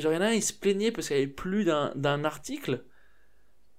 genre 0.00 0.12
il 0.12 0.16
y 0.16 0.18
en 0.18 0.22
a 0.22 0.26
un, 0.26 0.32
il 0.32 0.42
se 0.42 0.52
plaignait 0.52 0.92
parce 0.92 1.08
qu'il 1.08 1.16
n'y 1.16 1.22
avait 1.22 1.32
plus 1.32 1.64
d'un 1.64 2.24
article 2.24 2.84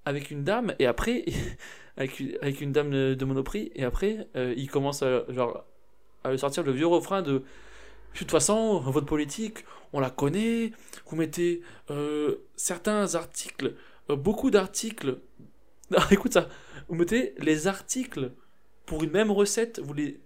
avec 0.06 0.32
une 0.32 0.44
dame 0.44 0.74
et 0.80 0.86
après 0.86 1.26
avec, 1.98 2.22
avec 2.42 2.62
une 2.62 2.72
dame 2.72 2.92
de, 2.92 3.26
Monoprix 3.26 3.72
et 3.76 3.84
après 3.84 4.28
euh, 4.36 4.54
il 4.58 4.70
commence 4.70 5.04
à 5.04 5.26
genre 5.30 5.66
à 6.24 6.38
sortir 6.38 6.64
le 6.64 6.72
vieux 6.72 6.88
refrain 6.88 7.22
de 7.22 7.44
de 8.14 8.18
toute 8.18 8.32
façon, 8.32 8.80
votre 8.80 9.06
politique, 9.06 9.66
on 9.94 10.00
la 10.00 10.10
connaît. 10.10 10.72
Vous 11.06 11.16
mettez 11.16 11.62
euh, 11.90 12.38
certains 12.56 13.16
articles, 13.16 13.76
euh, 14.10 14.16
beaucoup 14.16 14.52
d'articles. 14.52 15.20
Écoute 16.12 16.34
ça. 16.34 16.50
Vous 16.88 16.96
mettez 16.96 17.36
les 17.38 17.68
articles 17.68 18.32
pour 18.86 19.04
une 19.04 19.12
même 19.12 19.32
recette, 19.32 19.80
vous 19.80 19.94
les, 19.94 20.20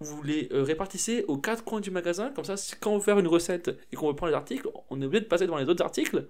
vous 0.00 0.22
les 0.22 0.48
euh, 0.52 0.62
répartissez 0.62 1.24
aux 1.28 1.38
quatre 1.38 1.64
coins 1.64 1.80
du 1.80 1.90
magasin. 1.90 2.30
Comme 2.30 2.44
ça, 2.44 2.54
quand 2.80 2.92
on 2.92 2.98
veut 2.98 3.04
faire 3.04 3.18
une 3.18 3.28
recette 3.28 3.70
et 3.92 3.96
qu'on 3.96 4.08
veut 4.08 4.16
prendre 4.16 4.30
les 4.30 4.36
articles, 4.36 4.68
on 4.90 5.00
est 5.00 5.04
obligé 5.04 5.22
de 5.22 5.28
passer 5.28 5.46
devant 5.46 5.58
les 5.58 5.68
autres 5.68 5.84
articles 5.84 6.28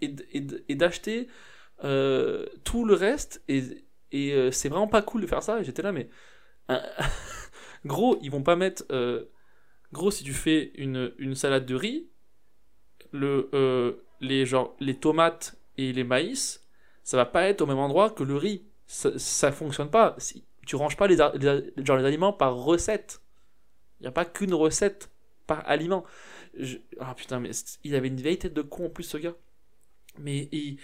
et, 0.00 0.74
d'acheter 0.74 1.28
euh, 1.84 2.46
tout 2.64 2.84
le 2.84 2.94
reste. 2.94 3.42
Et, 3.48 3.62
et 4.12 4.32
euh, 4.32 4.50
c'est 4.50 4.68
vraiment 4.68 4.88
pas 4.88 5.02
cool 5.02 5.22
de 5.22 5.26
faire 5.26 5.42
ça. 5.42 5.62
J'étais 5.62 5.82
là, 5.82 5.92
mais. 5.92 6.08
Gros, 7.86 8.18
ils 8.20 8.30
vont 8.30 8.42
pas 8.42 8.56
mettre. 8.56 8.84
Gros, 9.92 10.10
si 10.10 10.24
tu 10.24 10.34
fais 10.34 10.72
une, 10.74 11.14
une 11.18 11.34
salade 11.34 11.64
de 11.64 11.74
riz, 11.74 12.10
le, 13.12 13.96
les, 14.20 14.44
genre, 14.44 14.76
les 14.80 14.96
tomates 14.96 15.56
et 15.78 15.92
les 15.92 16.04
maïs, 16.04 16.66
ça 17.04 17.16
va 17.16 17.24
pas 17.24 17.44
être 17.44 17.62
au 17.62 17.66
même 17.66 17.78
endroit 17.78 18.10
que 18.10 18.24
le 18.24 18.36
riz. 18.36 18.66
Ça, 18.86 19.18
ça 19.18 19.52
fonctionne 19.52 19.90
pas. 19.90 20.16
Tu 20.68 20.76
ranges 20.76 20.96
pas 20.96 21.06
les, 21.06 21.16
genre, 21.16 21.32
les 21.96 22.04
aliments 22.04 22.32
par 22.32 22.54
recette. 22.54 23.22
Il 23.98 24.02
n'y 24.02 24.08
a 24.08 24.12
pas 24.12 24.26
qu'une 24.26 24.52
recette 24.52 25.10
par 25.46 25.66
aliment. 25.66 26.04
Ah 27.00 27.14
putain, 27.14 27.40
mais 27.40 27.50
il 27.84 27.94
avait 27.94 28.08
une 28.08 28.20
vieille 28.20 28.38
tête 28.38 28.52
de 28.52 28.60
con 28.60 28.86
en 28.86 28.90
plus, 28.90 29.04
ce 29.04 29.16
gars. 29.16 29.34
Mais 30.18 30.48
il, 30.52 30.78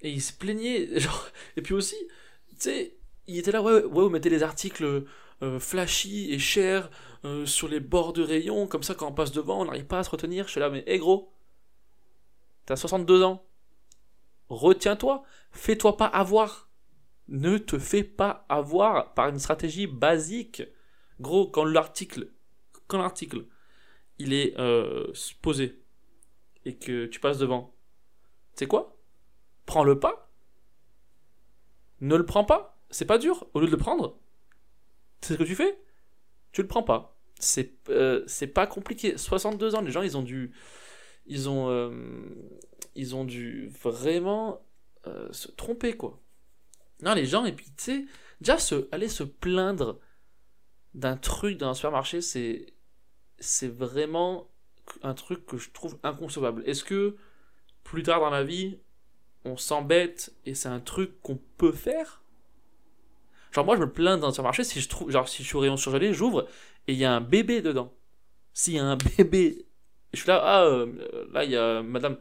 il 0.00 0.22
se 0.22 0.32
plaignait. 0.32 0.98
Genre, 0.98 1.28
et 1.56 1.62
puis 1.62 1.74
aussi, 1.74 1.96
tu 2.52 2.56
sais, 2.60 2.96
il 3.26 3.36
était 3.36 3.52
là, 3.52 3.62
ouais, 3.62 3.74
ouais, 3.74 3.82
vous 3.82 4.08
mettez 4.08 4.30
les 4.30 4.42
articles 4.42 5.04
euh, 5.42 5.60
flashy 5.60 6.32
et 6.32 6.38
chers 6.38 6.90
euh, 7.26 7.44
sur 7.44 7.68
les 7.68 7.80
bords 7.80 8.14
de 8.14 8.22
rayon, 8.22 8.66
comme 8.66 8.82
ça 8.82 8.94
quand 8.94 9.08
on 9.08 9.12
passe 9.12 9.32
devant, 9.32 9.60
on 9.60 9.66
n'arrive 9.66 9.84
pas 9.84 9.98
à 9.98 10.04
se 10.04 10.10
retenir. 10.10 10.46
Je 10.46 10.52
suis 10.52 10.60
là, 10.60 10.70
mais 10.70 10.84
hé 10.86 10.96
gros, 10.96 11.30
t'as 12.64 12.76
62 12.76 13.22
ans, 13.24 13.44
retiens-toi, 14.48 15.22
fais-toi 15.52 15.98
pas 15.98 16.06
avoir. 16.06 16.67
Ne 17.28 17.58
te 17.58 17.78
fais 17.78 18.04
pas 18.04 18.46
avoir 18.48 19.14
par 19.14 19.28
une 19.28 19.38
stratégie 19.38 19.86
basique. 19.86 20.62
Gros, 21.20 21.48
quand 21.48 21.64
l'article, 21.64 22.30
quand 22.86 22.98
l'article, 22.98 23.44
il 24.18 24.32
est 24.32 24.58
euh, 24.58 25.12
posé 25.42 25.82
et 26.64 26.76
que 26.76 27.06
tu 27.06 27.20
passes 27.20 27.38
devant, 27.38 27.74
sais 28.54 28.66
quoi? 28.66 28.96
Prends-le 29.66 29.98
pas. 30.00 30.30
Ne 32.00 32.16
le 32.16 32.24
prends 32.24 32.44
pas. 32.44 32.78
C'est 32.90 33.04
pas 33.04 33.18
dur. 33.18 33.46
Au 33.54 33.60
lieu 33.60 33.66
de 33.66 33.72
le 33.72 33.76
prendre, 33.76 34.18
c'est 35.20 35.34
ce 35.34 35.38
que 35.38 35.44
tu 35.44 35.54
fais 35.54 35.78
tu 36.52 36.62
le 36.62 36.68
prends 36.68 36.82
pas. 36.82 37.16
C'est 37.38 37.74
euh, 37.88 38.24
c'est 38.26 38.46
pas 38.48 38.66
compliqué. 38.66 39.16
62 39.16 39.74
ans, 39.74 39.80
les 39.80 39.90
gens, 39.90 40.02
ils 40.02 40.16
ont 40.16 40.22
dû. 40.22 40.52
Ils 41.26 41.48
ont. 41.48 41.68
euh, 41.70 41.90
ils 42.94 43.14
ont 43.14 43.24
dû 43.24 43.68
vraiment 43.80 44.60
euh, 45.06 45.28
se 45.32 45.50
tromper, 45.52 45.96
quoi. 45.96 46.20
Non, 47.02 47.14
les 47.14 47.26
gens, 47.26 47.44
et 47.44 47.52
puis, 47.52 47.66
tu 47.66 47.72
sais, 47.76 48.04
déjà, 48.40 48.58
se, 48.58 48.88
aller 48.92 49.08
se 49.08 49.22
plaindre 49.22 49.98
d'un 50.94 51.16
truc 51.16 51.58
dans 51.58 51.70
un 51.70 51.74
supermarché, 51.74 52.20
c'est. 52.20 52.74
C'est 53.40 53.68
vraiment 53.68 54.48
un 55.02 55.14
truc 55.14 55.46
que 55.46 55.58
je 55.58 55.70
trouve 55.70 55.96
inconcevable. 56.02 56.62
Est-ce 56.66 56.82
que 56.82 57.16
plus 57.84 58.02
tard 58.02 58.20
dans 58.20 58.30
la 58.30 58.42
vie, 58.42 58.78
on 59.44 59.56
s'embête 59.56 60.34
et 60.44 60.54
c'est 60.54 60.68
un 60.68 60.80
truc 60.80 61.20
qu'on 61.22 61.38
peut 61.56 61.72
faire? 61.72 62.22
Genre 63.52 63.64
moi 63.64 63.76
je 63.76 63.80
me 63.80 63.90
plains 63.90 64.18
dans 64.18 64.28
un 64.28 64.32
supermarché 64.32 64.64
si 64.64 64.80
je 64.80 64.88
trouve 64.88 65.10
genre 65.10 65.28
si 65.28 65.42
je 65.42 65.48
suis 65.48 65.56
au 65.56 65.60
rayon 65.60 65.76
surgelé, 65.76 66.12
j'ouvre 66.12 66.46
et 66.86 66.92
il 66.92 66.98
y 66.98 67.04
a 67.04 67.14
un 67.14 67.20
bébé 67.20 67.62
dedans. 67.62 67.94
S'il 68.52 68.74
y 68.74 68.78
a 68.78 68.84
un 68.84 68.96
bébé, 69.18 69.66
je 70.12 70.20
suis 70.20 70.28
là 70.28 70.40
ah 70.42 70.64
euh, 70.64 71.26
là 71.32 71.44
il 71.44 71.50
y 71.50 71.56
a 71.56 71.82
madame, 71.82 72.18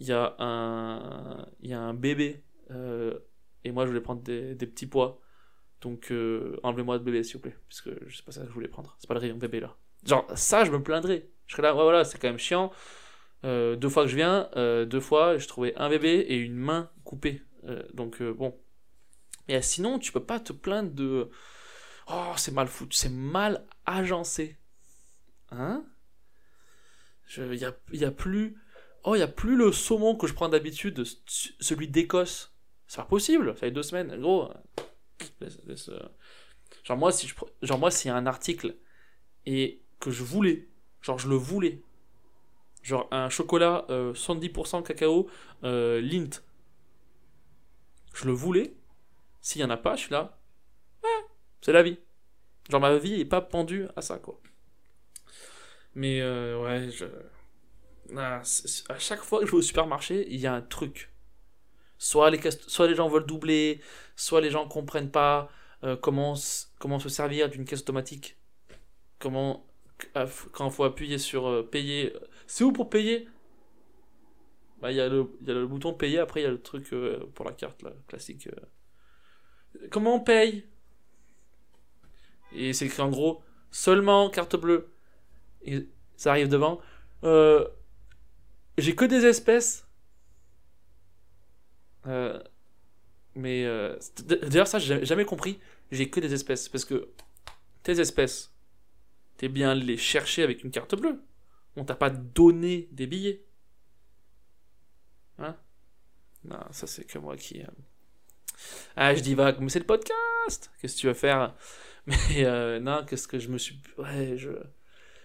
il 0.00 0.06
y 0.06 0.12
a 0.12 0.34
un 0.38 1.46
il 1.60 1.70
y 1.70 1.74
a 1.74 1.80
un 1.80 1.94
bébé 1.94 2.42
euh, 2.70 3.18
et 3.66 3.72
moi 3.72 3.84
je 3.84 3.90
voulais 3.90 4.00
prendre 4.00 4.22
des, 4.22 4.54
petits 4.54 4.86
pois. 4.86 5.20
Donc 5.80 6.10
euh, 6.10 6.56
enlevez-moi 6.62 6.98
de 6.98 7.04
bébé 7.04 7.22
s'il 7.22 7.34
vous 7.34 7.42
plaît 7.42 7.56
parce 7.68 7.80
que 7.80 7.90
sais 8.10 8.22
pas 8.22 8.32
ça 8.32 8.42
que 8.42 8.48
je 8.48 8.52
voulais 8.52 8.68
prendre. 8.68 8.96
C'est 8.98 9.08
pas 9.08 9.14
le 9.14 9.20
rayon 9.20 9.36
bébé 9.36 9.60
là. 9.60 9.76
Genre 10.04 10.26
ça 10.36 10.64
je 10.64 10.70
me 10.70 10.82
plaindrais. 10.82 11.28
Je 11.46 11.52
serais 11.52 11.62
là 11.62 11.74
ouais 11.74 11.82
voilà, 11.82 12.04
c'est 12.04 12.18
quand 12.18 12.28
même 12.28 12.38
chiant. 12.38 12.72
Euh, 13.44 13.76
deux 13.76 13.88
fois 13.88 14.04
que 14.04 14.08
je 14.08 14.16
viens, 14.16 14.48
euh, 14.56 14.86
deux 14.86 15.00
fois, 15.00 15.36
je 15.36 15.46
trouvais 15.46 15.74
un 15.76 15.88
bébé 15.88 16.24
et 16.28 16.36
une 16.36 16.56
main 16.56 16.90
coupée. 17.04 17.42
Donc 17.94 18.22
bon, 18.22 18.56
mais 19.48 19.60
sinon, 19.60 19.98
tu 19.98 20.12
peux 20.12 20.24
pas 20.24 20.38
te 20.38 20.52
plaindre 20.52 20.92
de. 20.92 21.30
Oh, 22.08 22.32
c'est 22.36 22.52
mal 22.52 22.68
foutu, 22.68 22.96
c'est 22.96 23.10
mal 23.10 23.66
agencé. 23.84 24.56
Hein? 25.50 25.84
Il 27.36 27.54
y 27.54 27.64
a, 27.64 27.74
y 27.92 28.04
a 28.04 28.12
plus. 28.12 28.56
Oh, 29.02 29.16
il 29.16 29.18
y 29.18 29.22
a 29.22 29.28
plus 29.28 29.56
le 29.56 29.72
saumon 29.72 30.14
que 30.14 30.28
je 30.28 30.34
prends 30.34 30.48
d'habitude, 30.48 31.02
celui 31.26 31.88
d'Écosse. 31.88 32.55
C'est 32.86 32.98
pas 32.98 33.04
possible, 33.04 33.48
ça 33.54 33.60
fait 33.60 33.70
deux 33.70 33.82
semaines. 33.82 34.18
Gros. 34.20 34.50
euh. 35.42 36.08
Genre, 36.84 36.96
moi, 36.96 37.12
si 37.12 37.26
je 37.28 37.34
genre, 37.62 37.78
moi, 37.78 37.90
s'il 37.90 38.08
y 38.10 38.12
a 38.12 38.16
un 38.16 38.26
article 38.26 38.76
et 39.46 39.82
que 40.00 40.10
je 40.10 40.24
voulais, 40.24 40.68
genre, 41.02 41.18
je 41.18 41.28
le 41.28 41.36
voulais, 41.36 41.82
genre 42.82 43.08
un 43.10 43.28
chocolat 43.28 43.86
euh, 43.90 44.14
70% 44.14 44.82
cacao 44.82 45.28
euh, 45.64 46.00
Lint, 46.00 46.42
je 48.14 48.26
le 48.26 48.32
voulais. 48.32 48.74
S'il 49.40 49.60
y 49.60 49.64
en 49.64 49.70
a 49.70 49.76
pas, 49.76 49.96
je 49.96 50.02
suis 50.02 50.12
là. 50.12 50.38
Ouais, 51.04 51.26
c'est 51.62 51.72
la 51.72 51.82
vie. 51.82 51.98
Genre 52.70 52.80
ma 52.80 52.96
vie 52.98 53.20
est 53.20 53.24
pas 53.26 53.40
pendue 53.42 53.86
à 53.96 54.02
ça 54.02 54.18
quoi. 54.18 54.40
Mais 55.94 56.20
euh, 56.20 56.62
ouais, 56.62 56.90
je... 56.90 57.06
Ah, 58.16 58.42
à 58.88 58.98
chaque 58.98 59.22
fois 59.22 59.40
que 59.40 59.46
je 59.46 59.50
vais 59.52 59.56
au 59.58 59.62
supermarché, 59.62 60.26
il 60.30 60.40
y 60.40 60.46
a 60.46 60.54
un 60.54 60.62
truc. 60.62 61.10
Soit 61.98 62.30
les, 62.30 62.40
soit 62.50 62.86
les 62.88 62.94
gens 62.94 63.08
veulent 63.08 63.26
doubler, 63.26 63.80
soit 64.16 64.40
les 64.40 64.50
gens 64.50 64.68
comprennent 64.68 65.10
pas 65.10 65.48
euh, 65.84 65.96
comment, 65.96 66.34
comment 66.78 66.98
se 66.98 67.08
servir 67.08 67.48
d'une 67.50 67.64
caisse 67.64 67.80
automatique. 67.82 68.36
Comment, 69.18 69.66
quand 70.52 70.66
il 70.68 70.72
faut 70.72 70.84
appuyer 70.84 71.18
sur 71.18 71.46
euh, 71.48 71.62
payer. 71.62 72.14
C'est 72.46 72.64
où 72.64 72.72
pour 72.72 72.90
payer? 72.90 73.28
Bah, 74.80 74.90
il 74.92 74.96
y, 74.96 75.00
a 75.00 75.08
le- 75.08 75.30
il 75.40 75.48
y 75.48 75.50
a 75.50 75.54
le 75.54 75.66
bouton 75.66 75.94
payer, 75.94 76.18
après 76.18 76.40
il 76.40 76.44
y 76.44 76.46
a 76.46 76.50
le 76.50 76.60
truc 76.60 76.92
euh, 76.92 77.18
pour 77.34 77.44
la 77.46 77.52
carte 77.52 77.82
classique. 78.08 78.48
euh. 78.48 79.88
Comment 79.90 80.14
on 80.16 80.20
paye? 80.20 80.64
Et 82.52 82.72
c'est 82.72 82.86
écrit 82.86 83.02
en 83.02 83.10
gros 83.10 83.42
seulement 83.70 84.30
carte 84.30 84.56
bleue. 84.56 84.92
Et 85.62 85.88
ça 86.16 86.30
arrive 86.32 86.48
devant. 86.48 86.80
Euh, 87.24 87.66
J'ai 88.78 88.94
que 88.94 89.04
des 89.04 89.24
espèces. 89.26 89.85
Euh, 92.06 92.40
mais 93.34 93.64
euh, 93.64 93.96
d'ailleurs, 94.26 94.66
ça, 94.68 94.78
j'ai 94.78 95.04
jamais- 95.04 95.24
compris. 95.24 95.58
J'ai 95.92 96.10
que 96.10 96.20
des 96.20 96.32
espèces. 96.34 96.68
Parce 96.68 96.84
que 96.84 97.08
tes 97.82 98.00
espèces, 98.00 98.52
t'es 99.36 99.48
bien 99.48 99.74
les 99.74 99.96
chercher 99.96 100.42
avec 100.42 100.64
une 100.64 100.70
carte 100.70 100.94
bleue. 100.94 101.20
On 101.76 101.84
t'a 101.84 101.94
pas 101.94 102.10
donné 102.10 102.88
des 102.92 103.06
billets. 103.06 103.44
Hein? 105.38 105.56
Non, 106.44 106.58
ça, 106.70 106.86
c'est 106.86 107.04
que 107.04 107.18
moi 107.18 107.36
qui. 107.36 107.62
euh, 107.62 107.66
Ah, 108.96 109.14
je 109.14 109.20
divague, 109.22 109.58
mais 109.60 109.68
c'est 109.68 109.78
le 109.80 109.86
podcast 109.86 110.70
Qu'est-ce 110.80 110.96
que 110.96 111.00
tu 111.00 111.06
vas 111.08 111.14
faire? 111.14 111.54
Mais 112.06 112.80
non, 112.80 113.04
qu'est-ce 113.04 113.28
que 113.28 113.38
je 113.38 113.48
me 113.48 113.58
suis... 113.58 113.80
Ouais, 113.98 114.36
je... 114.38 114.50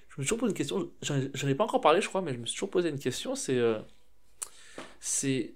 Je 0.10 0.16
me 0.20 0.24
suis 0.24 0.30
toujours 0.36 0.40
posé 0.40 0.52
une 0.52 0.58
question, 0.58 0.92
j'en 1.02 1.48
ai- 1.48 1.56
pas 1.56 1.64
encore 1.64 1.80
parlé 1.80 2.02
je 2.02 2.10
crois, 2.10 2.22
mais 2.22 2.34
je 2.34 2.38
me 2.40 2.46
suis 2.46 2.56
toujours 2.56 2.70
posé 2.72 2.90
une 2.90 3.00
question, 3.00 3.34
c'est... 3.36 3.62
C'est... 5.00 5.54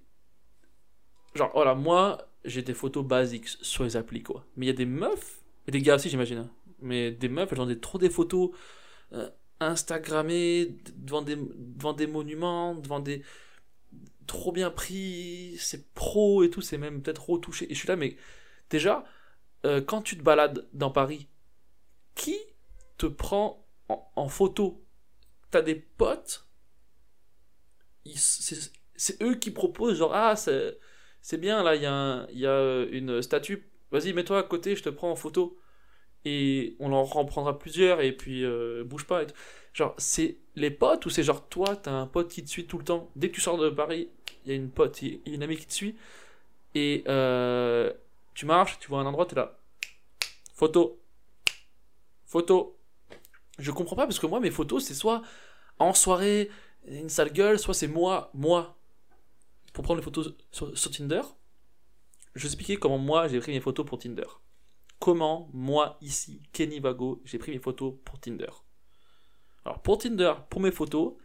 Genre, 1.35 1.51
voilà, 1.53 1.75
moi, 1.75 2.29
j'ai 2.45 2.61
des 2.61 2.73
photos 2.73 3.05
basiques 3.05 3.49
sur 3.49 3.83
les 3.83 3.97
applis, 3.97 4.23
quoi. 4.23 4.45
Mais 4.55 4.65
il 4.65 4.69
y 4.69 4.71
a 4.71 4.75
des 4.75 4.85
meufs, 4.85 5.43
et 5.67 5.71
des 5.71 5.81
gars 5.81 5.95
aussi, 5.95 6.09
j'imagine, 6.09 6.37
hein. 6.39 6.51
mais 6.79 7.11
des 7.11 7.27
meufs, 7.27 7.51
elles 7.51 7.59
ont 7.59 7.65
des, 7.65 7.79
trop 7.79 7.97
des 7.97 8.09
photos 8.09 8.51
euh, 9.13 9.29
Instagrammées 9.59 10.77
devant 10.95 11.21
des, 11.21 11.37
devant 11.37 11.93
des 11.93 12.07
monuments, 12.07 12.75
devant 12.75 12.99
des. 12.99 13.23
trop 14.27 14.51
bien 14.51 14.71
pris, 14.71 15.55
c'est 15.59 15.93
pro 15.93 16.43
et 16.43 16.49
tout, 16.49 16.61
c'est 16.61 16.77
même 16.77 17.01
peut-être 17.01 17.29
retouché. 17.29 17.65
Et 17.71 17.73
je 17.73 17.79
suis 17.79 17.87
là, 17.87 17.95
mais 17.95 18.17
déjà, 18.69 19.05
euh, 19.65 19.81
quand 19.81 20.01
tu 20.01 20.17
te 20.17 20.23
balades 20.23 20.67
dans 20.73 20.91
Paris, 20.91 21.27
qui 22.15 22.37
te 22.97 23.05
prend 23.07 23.65
en, 23.89 24.29
photo? 24.29 24.83
T'as 25.51 25.61
des 25.61 25.75
potes, 25.75 26.47
c'est 28.15 28.71
c'est 28.97 29.21
eux 29.21 29.35
qui 29.35 29.51
proposent, 29.51 29.97
genre, 29.97 30.13
ah, 30.13 30.35
c'est 30.35 30.77
c'est 31.25 31.39
bien, 31.39 31.63
là, 31.63 31.73
il 31.75 31.81
y, 31.81 31.87
a 31.87 32.27
a 32.51 32.83
une 32.91 33.19
statue, 33.23 33.67
vas-y, 33.89 34.13
mets-toi 34.13 34.37
à 34.37 34.43
côté, 34.43 34.75
je 34.75 34.83
te 34.83 34.89
prends 34.89 35.09
en 35.09 35.15
photo. 35.15 35.57
Et 36.23 36.75
on 36.79 36.93
en 36.93 37.01
en 37.01 37.25
prendra 37.25 37.57
plusieurs, 37.57 38.01
et 38.01 38.11
puis 38.11 38.45
euh, 38.45 38.83
bouge 38.83 39.07
pas. 39.07 39.23
Genre, 39.73 39.95
c'est 39.97 40.37
les 40.55 40.69
potes, 40.69 41.07
ou 41.07 41.09
c'est 41.09 41.23
genre 41.23 41.49
toi, 41.49 41.75
t'as 41.77 41.93
un 41.93 42.05
pote 42.05 42.29
qui 42.29 42.43
te 42.43 42.49
suit 42.49 42.67
tout 42.67 42.77
le 42.77 42.83
temps? 42.83 43.09
Dès 43.15 43.29
que 43.29 43.33
tu 43.33 43.41
sors 43.41 43.57
de 43.57 43.71
Paris, 43.71 44.09
il 44.45 44.51
y 44.51 44.53
a 44.53 44.55
une 44.55 44.69
pote, 44.69 45.01
y 45.01 45.19
a 45.25 45.33
une 45.33 45.41
amie 45.41 45.57
qui 45.57 45.65
te 45.65 45.73
suit. 45.73 45.95
Et 46.75 47.03
euh, 47.07 47.91
tu 48.35 48.45
marches, 48.45 48.77
tu 48.77 48.89
vois 48.89 48.99
un 48.99 49.07
endroit, 49.07 49.25
t'es 49.25 49.35
là. 49.35 49.57
Photo. 50.53 51.01
Photo. 52.27 52.77
Je 53.57 53.71
comprends 53.71 53.95
pas 53.95 54.05
parce 54.05 54.19
que 54.19 54.27
moi, 54.27 54.39
mes 54.39 54.51
photos, 54.51 54.85
c'est 54.85 54.93
soit 54.93 55.23
en 55.79 55.91
soirée, 55.95 56.51
une 56.87 57.09
sale 57.09 57.33
gueule, 57.33 57.57
soit 57.57 57.73
c'est 57.73 57.87
moi, 57.87 58.29
moi. 58.35 58.74
Pour 59.75 59.83
prendre 59.83 59.99
les 59.99 60.05
photos 60.05 60.33
sur, 60.53 60.89
Tinder, 60.89 61.21
je 62.33 62.43
vais 62.43 62.47
expliquer 62.47 62.77
comment 62.77 62.97
moi 62.97 63.27
j'ai 63.27 63.41
pris 63.41 63.51
mes 63.51 63.59
photos 63.59 63.85
pour 63.85 63.97
Tinder. 63.97 64.23
Comment 64.99 65.49
moi, 65.51 65.97
ici, 65.99 66.41
Kenny 66.53 66.79
Vago, 66.79 67.21
j'ai 67.25 67.37
pris 67.37 67.51
mes 67.51 67.59
photos 67.59 67.95
pour 68.05 68.17
Tinder. 68.17 68.47
Alors 69.65 69.81
pour 69.81 69.97
Tinder, 69.97 70.31
pour 70.49 70.61
mes 70.61 70.71
photos, 70.71 71.15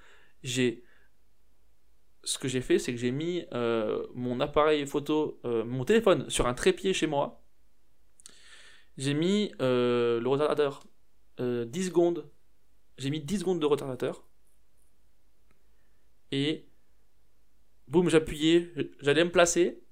ce 0.43 2.39
que 2.41 2.49
j'ai 2.49 2.61
fait, 2.61 2.81
c'est 2.81 2.93
que 2.93 2.99
j'ai 2.99 3.13
mis 3.13 3.45
euh, 3.53 4.05
mon 4.17 4.41
appareil 4.41 4.85
photo, 4.85 5.41
euh, 5.45 5.65
mon 5.65 5.85
téléphone 5.85 6.29
sur 6.29 6.49
un 6.49 6.55
trépied 6.55 6.93
chez 6.93 7.07
moi. 7.07 7.45
J'ai 8.99 9.15
mis 9.15 9.53
euh, 9.63 10.21
le 10.21 10.29
retardateur 10.29 10.83
euh, 11.39 11.65
10 11.67 11.87
secondes. 11.87 12.29
J'ai 12.99 13.11
mis 13.11 13.21
10 13.21 13.39
secondes 13.39 13.61
de 13.61 13.67
retardateur. 13.67 14.25
Et 16.33 16.70
boum, 17.91 18.09
j'appuyais, 18.09 18.73
j'allais 19.01 19.25
me 19.25 19.33
placer. 19.33 19.83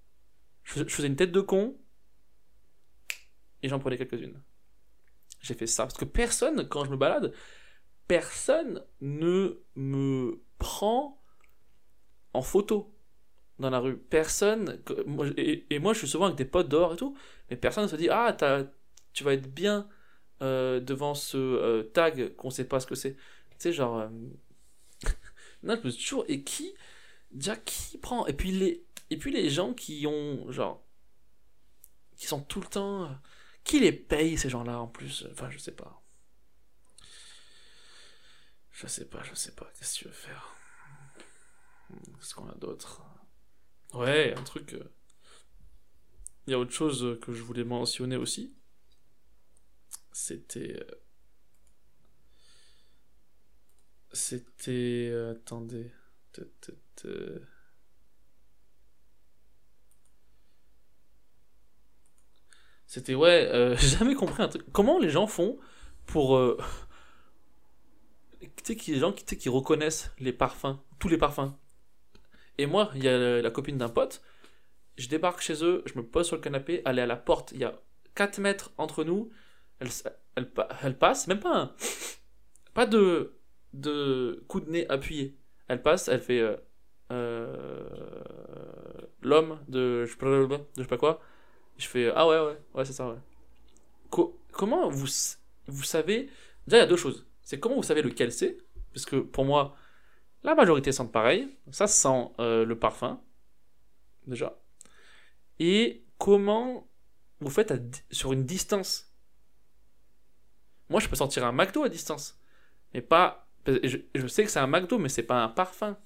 Je 0.64 0.74
fais- 0.74 0.88
je 0.88 0.94
faisais 0.94 1.08
une 1.08 1.16
tête 1.16 1.32
de 1.32 1.40
con. 1.42 1.76
Et 3.62 3.68
j'en 3.68 3.78
prenais 3.78 3.96
quelques-unes. 3.98 4.40
J'ai 5.42 5.54
fait 5.54 5.66
ça. 5.66 5.84
Parce 5.84 5.96
que 5.98 6.04
personne, 6.04 6.68
quand 6.68 6.84
je 6.84 6.90
me 6.90 6.96
balade, 6.96 7.32
personne 8.08 8.84
ne 9.00 9.60
me 9.76 10.40
prend 10.58 11.22
en 12.34 12.42
photo 12.42 12.94
dans 13.58 13.70
la 13.70 13.80
rue. 13.80 13.96
Personne. 13.98 14.82
et, 15.36 15.78
moi, 15.78 15.92
je 15.94 16.00
suis 16.00 16.08
souvent 16.08 16.26
avec 16.26 16.38
des 16.38 16.44
potes 16.44 16.68
dehors 16.68 16.94
et 16.94 16.96
tout. 16.96 17.16
Mais 17.50 17.56
personne 17.56 17.84
ne 17.84 17.88
se 17.88 17.96
dit 17.96 18.08
Ah, 18.10 18.36
tu 19.12 19.24
vas 19.24 19.34
être 19.34 19.52
bien 19.52 19.88
euh, 20.42 20.80
devant 20.80 21.14
ce 21.14 21.36
euh, 21.38 21.82
tag 21.84 22.34
qu'on 22.36 22.50
sait 22.50 22.66
pas 22.68 22.80
ce 22.80 22.86
que 22.86 22.94
c'est. 22.94 23.14
Tu 23.14 23.56
sais, 23.58 23.72
genre. 23.72 23.98
euh, 23.98 24.08
non, 25.62 25.76
je 25.82 25.86
me 25.86 25.92
toujours. 25.92 26.24
Et 26.28 26.42
qui. 26.42 26.74
Déjà, 27.30 27.56
qui 27.56 27.98
prend 27.98 28.26
Et 28.26 28.32
puis 28.32 28.50
les, 28.52 28.84
et 29.10 29.16
puis 29.18 29.32
les 29.32 29.50
gens 29.50 29.74
qui 29.74 30.06
ont. 30.06 30.50
Genre. 30.50 30.82
Qui 32.16 32.26
sont 32.26 32.42
tout 32.42 32.60
le 32.60 32.66
temps. 32.66 33.18
Qui 33.64 33.80
les 33.80 33.92
paye, 33.92 34.38
ces 34.38 34.48
gens-là, 34.50 34.80
en 34.80 34.86
plus? 34.88 35.26
Enfin, 35.32 35.50
je 35.50 35.58
sais 35.58 35.72
pas. 35.74 36.02
Je 38.70 38.86
sais 38.86 39.04
pas, 39.06 39.22
je 39.24 39.34
sais 39.34 39.52
pas. 39.54 39.70
Qu'est-ce 39.78 39.94
que 39.94 39.98
tu 40.00 40.04
veux 40.06 40.14
faire? 40.14 40.54
Qu'est-ce 42.18 42.34
qu'on 42.34 42.48
a 42.48 42.54
d'autre? 42.54 43.02
Ouais, 43.94 44.34
un 44.36 44.42
truc. 44.44 44.74
euh, 44.74 44.92
Il 46.46 46.50
y 46.50 46.54
a 46.54 46.58
autre 46.58 46.72
chose 46.72 47.18
que 47.22 47.32
je 47.32 47.42
voulais 47.42 47.62
mentionner 47.64 48.16
aussi. 48.16 48.52
C'était. 50.12 50.76
euh, 50.80 51.00
C'était. 54.12 55.08
euh, 55.10 55.32
Attendez. 55.32 55.90
C'était, 62.88 63.14
ouais, 63.14 63.46
euh, 63.52 63.76
j'ai 63.78 63.98
jamais 63.98 64.14
compris 64.14 64.42
un 64.42 64.48
truc. 64.48 64.64
Comment 64.72 64.98
les 64.98 65.10
gens 65.10 65.26
font 65.26 65.58
pour. 66.06 66.36
euh, 66.36 66.58
Tu 68.40 68.74
sais, 68.76 68.92
des 68.92 68.98
gens 68.98 69.12
qui, 69.12 69.48
reconnaissent 69.48 70.10
les 70.18 70.32
parfums, 70.32 70.78
tous 70.98 71.08
les 71.08 71.18
parfums. 71.18 71.52
Et 72.56 72.66
moi, 72.66 72.90
il 72.94 73.04
y 73.04 73.08
a 73.08 73.40
la, 73.40 73.50
copine 73.50 73.78
d'un 73.78 73.88
pote, 73.88 74.22
je 74.96 75.08
débarque 75.08 75.40
chez 75.40 75.62
eux, 75.64 75.84
je 75.86 75.94
me 75.96 76.04
pose 76.04 76.26
sur 76.26 76.36
le 76.36 76.42
canapé, 76.42 76.82
elle 76.84 76.98
est 76.98 77.02
à 77.02 77.06
la 77.06 77.16
porte, 77.16 77.52
il 77.52 77.60
y 77.60 77.64
a 77.64 77.80
4 78.16 78.38
mètres 78.40 78.72
entre 78.78 79.04
nous, 79.04 79.30
elle, 79.78 79.90
elle 80.34 80.98
passe, 80.98 81.28
même 81.28 81.38
pas 81.38 81.56
un, 81.56 81.74
pas 82.74 82.84
de, 82.86 83.38
de 83.74 84.44
coup 84.48 84.60
de 84.60 84.70
nez 84.70 84.88
appuyé. 84.88 85.37
Elle 85.68 85.82
passe, 85.82 86.08
elle 86.08 86.20
fait 86.20 86.40
euh, 86.40 86.56
euh, 87.12 87.88
l'homme 89.22 89.58
de 89.68 90.04
je 90.06 90.12
sais 90.12 90.86
pas- 90.88 90.98
quoi. 90.98 91.20
Je 91.78 91.86
fais 91.86 92.10
ah 92.14 92.26
ouais 92.26 92.38
ouais 92.40 92.58
ouais 92.74 92.84
c'est 92.84 92.92
ça 92.92 93.08
ouais. 93.08 93.18
Co- 94.10 94.38
comment 94.52 94.88
vous 94.90 95.06
vous 95.68 95.82
savez 95.82 96.30
déjà 96.66 96.78
il 96.78 96.80
y 96.80 96.84
a 96.84 96.86
deux 96.86 96.96
choses. 96.96 97.26
C'est 97.42 97.60
comment 97.60 97.76
vous 97.76 97.82
savez 97.82 98.02
lequel 98.02 98.32
c'est? 98.32 98.58
Parce 98.92 99.06
que 99.06 99.16
pour 99.16 99.44
moi 99.44 99.76
la 100.42 100.54
majorité 100.54 100.92
sentent 100.92 101.12
pareil. 101.12 101.48
Ça 101.72 101.86
sent 101.86 102.28
euh, 102.40 102.64
le 102.64 102.78
parfum 102.78 103.20
déjà. 104.26 104.58
Et 105.58 106.04
comment 106.18 106.88
vous 107.40 107.50
faites 107.50 107.74
sur 108.10 108.32
une 108.32 108.44
distance? 108.44 109.12
Moi 110.88 111.00
je 111.00 111.08
peux 111.08 111.16
sentir 111.16 111.44
un 111.44 111.52
McDo 111.52 111.82
à 111.82 111.88
distance, 111.88 112.38
mais 112.94 113.02
pas 113.02 113.47
je, 113.68 114.26
sais 114.26 114.44
que 114.44 114.50
c'est 114.50 114.58
un 114.60 114.66
McDo, 114.66 114.98
mais 114.98 115.08
c'est 115.08 115.22
pas 115.22 115.42
un 115.42 115.48
parfum. 115.48 115.96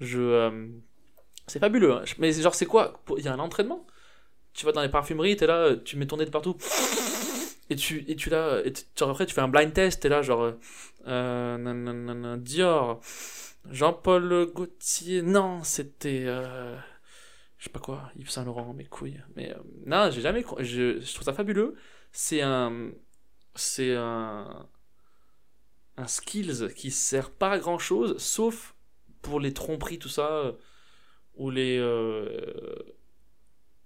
Je. 0.00 0.20
euh, 0.20 0.68
c'est 1.46 1.58
fabuleux. 1.60 1.92
hein. 1.94 2.04
Mais 2.18 2.32
genre, 2.32 2.54
c'est 2.54 2.66
quoi? 2.66 3.02
Il 3.18 3.24
y 3.24 3.28
a 3.28 3.34
un 3.34 3.38
entraînement 3.38 3.86
Tu 4.54 4.66
vas 4.66 4.72
dans 4.72 4.82
les 4.82 4.88
parfumeries, 4.90 5.36
t'es 5.36 5.46
là, 5.48 5.76
tu 5.76 5.96
mets 5.98 6.06
ton 6.06 6.18
nez 6.18 6.26
de 6.26 6.30
partout. 6.30 6.56
Et 7.70 7.76
tu, 7.76 8.04
et 8.08 8.16
tu 8.16 8.30
là, 8.30 8.60
et 8.64 8.72
genre 8.98 9.10
après, 9.10 9.26
tu 9.26 9.34
fais 9.34 9.40
un 9.40 9.48
blind 9.48 9.72
test, 9.72 10.02
t'es 10.02 10.08
là, 10.10 10.22
genre. 10.22 10.52
euh, 11.06 12.36
Dior, 12.38 13.00
Jean-Paul 13.70 14.46
Gaultier. 14.52 15.22
Non, 15.22 15.62
c'était. 15.64 16.24
euh, 16.26 16.76
je 17.58 17.64
sais 17.64 17.70
pas 17.70 17.80
quoi, 17.80 18.10
Yves 18.16 18.30
Saint 18.30 18.44
Laurent, 18.44 18.74
mes 18.74 18.84
couilles. 18.86 19.22
Mais 19.36 19.54
non, 19.86 20.10
j'ai 20.10 20.20
jamais. 20.20 20.44
je 20.60 21.12
trouve 21.14 21.24
ça 21.24 21.32
fabuleux. 21.32 21.74
C'est 22.12 22.42
un. 22.42 22.90
C'est 23.54 23.94
un 23.96 24.68
un 25.96 26.06
skills 26.06 26.72
qui 26.74 26.90
sert 26.90 27.30
pas 27.30 27.52
à 27.52 27.58
grand 27.58 27.78
chose 27.78 28.18
sauf 28.18 28.74
pour 29.22 29.40
les 29.40 29.52
tromperies 29.52 29.98
tout 29.98 30.08
ça 30.08 30.28
euh, 30.28 30.52
ou 31.36 31.50
les 31.50 31.78
euh, 31.78 32.74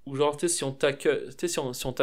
ou 0.07 0.17
genre 0.17 0.37
tu 0.37 0.49
sais 0.49 0.55
si 0.55 0.65
on 0.65 0.73
t'accuse 0.73 1.37
si 1.37 1.59
on, 1.59 1.73
si 1.73 1.87
on 1.87 1.95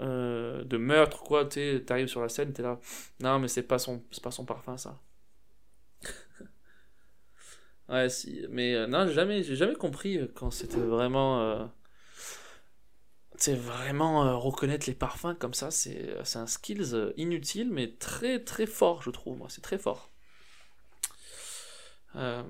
euh, 0.00 0.64
de 0.64 0.76
meurtre 0.76 1.22
quoi 1.22 1.44
tu 1.44 1.82
t'arrives 1.86 2.08
sur 2.08 2.20
la 2.20 2.28
scène 2.28 2.52
t'es 2.52 2.62
là 2.62 2.80
non 3.20 3.38
mais 3.38 3.48
c'est 3.48 3.62
pas 3.62 3.78
son 3.78 4.02
pas 4.22 4.30
son 4.30 4.44
parfum 4.44 4.76
ça. 4.76 5.00
Ouais 7.88 8.08
si 8.08 8.46
mais 8.48 8.86
non 8.86 9.06
j'ai 9.06 9.12
jamais 9.12 9.42
jamais 9.42 9.74
compris 9.74 10.18
quand 10.34 10.50
c'était 10.50 10.80
vraiment 10.80 11.70
c'est 13.36 13.54
vraiment 13.54 14.24
euh, 14.26 14.34
reconnaître 14.36 14.86
les 14.88 14.94
parfums 14.94 15.34
comme 15.38 15.54
ça, 15.54 15.70
c'est 15.70 16.14
c'est 16.24 16.38
un 16.38 16.46
skills 16.46 16.94
euh, 16.94 17.12
inutile 17.16 17.70
mais 17.70 17.92
très 17.92 18.42
très 18.42 18.66
fort, 18.66 19.02
je 19.02 19.10
trouve. 19.10 19.38
Moi, 19.38 19.48
c'est 19.50 19.60
très 19.62 19.78
fort. 19.78 20.10
Euh, 22.16 22.42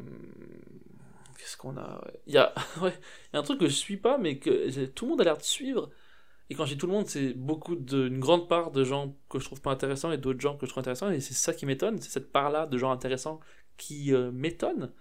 Qu'est-ce 1.39 1.57
qu'on 1.57 1.77
a? 1.77 2.03
Il 2.27 2.35
y 2.35 2.39
a 2.39 2.53
ouais, 2.83 2.93
il 3.33 3.35
y 3.35 3.37
a 3.37 3.41
un 3.41 3.43
truc 3.43 3.61
que 3.61 3.67
je 3.69 3.75
suis 3.75 3.97
pas, 3.97 4.19
mais 4.19 4.39
que 4.39 4.69
j'ai- 4.71 4.91
tout 4.91 5.05
le 5.07 5.11
monde 5.11 5.21
a 5.21 5.25
l'air 5.25 5.37
de 5.39 5.43
suivre. 5.43 5.91
Et 6.51 6.57
quand 6.57 6.65
dis 6.67 6.79
tout 6.79 6.87
le 6.87 6.93
monde, 6.93 7.09
c'est 7.09 7.35
beaucoup 7.35 7.77
de, 7.77 8.09
une 8.09 8.21
grande 8.21 8.49
part 8.49 8.71
de 8.73 8.85
gens 8.85 9.17
que 9.31 9.39
je 9.41 9.47
trouve 9.47 9.63
pas 9.63 9.73
intéressants 9.73 10.13
et 10.13 10.19
d'autres 10.19 10.41
gens 10.41 10.57
que 10.59 10.67
je 10.67 10.71
trouve 10.73 10.83
intéressants. 10.83 11.11
Et 11.11 11.21
c'est 11.21 11.35
ça 11.35 11.55
qui 11.55 11.67
m'étonne, 11.67 12.01
c'est 12.01 12.11
cette 12.11 12.33
part-là 12.33 12.67
de 12.67 12.79
gens 12.79 12.93
intéressants 12.93 13.41
qui 13.79 14.15
euh, 14.15 14.33
m'étonne. 14.33 14.93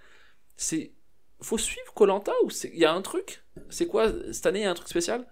C'est 0.57 0.93
faut 1.41 1.57
suivre 1.59 1.93
Colanta 1.95 2.33
ou 2.45 2.49
il 2.73 2.79
y 2.79 2.85
a 2.85 2.93
un 2.93 3.01
truc? 3.03 3.43
C'est 3.69 3.87
quoi 3.87 4.11
cette 4.33 4.45
année 4.47 4.61
il 4.61 4.63
y 4.63 4.65
a 4.65 4.71
un 4.71 4.75
truc 4.75 4.89
spécial? 4.89 5.27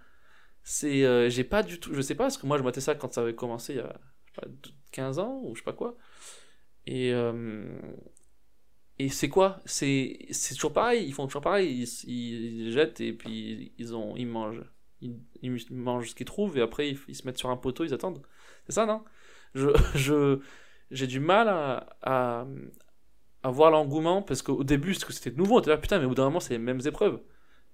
C'est 0.63 1.04
euh, 1.04 1.30
j'ai 1.30 1.43
pas 1.43 1.63
du 1.63 1.80
tout 1.80 1.93
je 1.93 2.02
sais 2.02 2.15
pas 2.15 2.26
parce 2.26 2.38
que 2.38 2.45
moi 2.45 2.58
je 2.58 2.63
matais 2.63 2.82
ça 2.82 2.95
quand 2.95 3.12
ça 3.13 3.21
avait 3.21 3.36
commencé 3.36 3.74
il 3.74 3.78
y 3.78 3.80
a 3.80 4.00
je 4.26 4.34
sais 4.34 4.41
pas, 4.41 4.47
15 4.91 5.19
ans 5.19 5.41
ou 5.43 5.56
je 5.56 5.62
sais 5.62 5.65
pas 5.65 5.74
quoi 5.74 5.97
et 6.86 7.13
euh, 7.13 7.80
et 9.02 9.10
c'est 9.10 9.30
quoi? 9.30 9.60
C'est 9.65 10.28
c'est 10.30 10.54
toujours 10.54 10.74
pareil, 10.74 11.08
ils 11.08 11.13
font 11.13 11.26
toujours 11.26 11.41
pareil, 11.41 11.88
ils, 12.06 12.67
ils 12.67 12.71
jettent 12.71 13.02
et 13.02 13.13
puis 13.13 13.74
ils, 13.80 13.93
ils 14.17 14.28
mangent. 14.28 14.63
Ils, 15.02 15.60
mangent 15.71 16.10
ce 16.12 16.15
qu'ils 16.15 16.28
trouvent 16.28 16.56
et 16.60 16.62
après 16.62 16.89
ils, 17.08 17.15
se 17.15 17.26
mettent 17.26 17.39
sur 17.39 17.50
un 17.50 17.58
poteau, 17.58 17.84
ils 17.84 17.95
attendent. 17.95 18.21
C'est 18.67 18.74
ça, 18.74 18.86
non? 18.86 19.04
Je 19.56 19.69
je 19.95 20.39
j'ai 20.91 21.08
du 21.08 21.19
mal 21.19 21.47
à, 21.50 21.88
à, 22.04 22.45
à 23.41 23.50
voir 23.50 23.71
l'engouement 23.71 24.21
parce 24.21 24.43
qu'au 24.43 24.63
début 24.63 24.93
c'était 24.93 25.32
nouveau, 25.32 25.56
on 25.56 25.60
était 25.62 25.71
là 25.71 25.78
putain, 25.78 25.97
mais 25.97 26.06
au 26.06 26.10
bout 26.10 26.15
d'un 26.15 26.26
moment 26.26 26.39
c'est 26.39 26.54
les 26.54 26.60
mêmes 26.60 26.82
épreuves. 26.86 27.19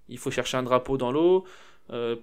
Il 0.07 0.17
faut 0.17 0.31
chercher 0.31 0.55
un 0.55 0.63
drapeau 0.63 0.97
dans 0.97 1.11
l'eau, 1.11 1.45
euh, 1.89 2.15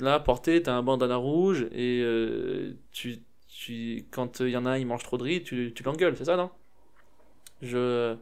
là 0.00 0.20
porter, 0.20 0.62
t'as 0.62 0.74
un 0.74 0.82
bandana 0.82 1.16
rouge 1.16 1.66
et 1.72 2.00
euh, 2.02 2.74
tu, 2.92 3.18
tu, 3.48 4.06
quand 4.10 4.40
il 4.40 4.50
y 4.50 4.56
en 4.56 4.66
a 4.66 4.70
un, 4.72 4.78
il 4.78 4.86
mange 4.86 5.02
trop 5.02 5.18
de 5.18 5.22
riz, 5.24 5.42
tu, 5.42 5.72
tu 5.74 5.82
l'engueules, 5.82 6.16
c'est 6.16 6.26
ça, 6.26 6.36
non? 6.36 6.50
Je 7.62 8.16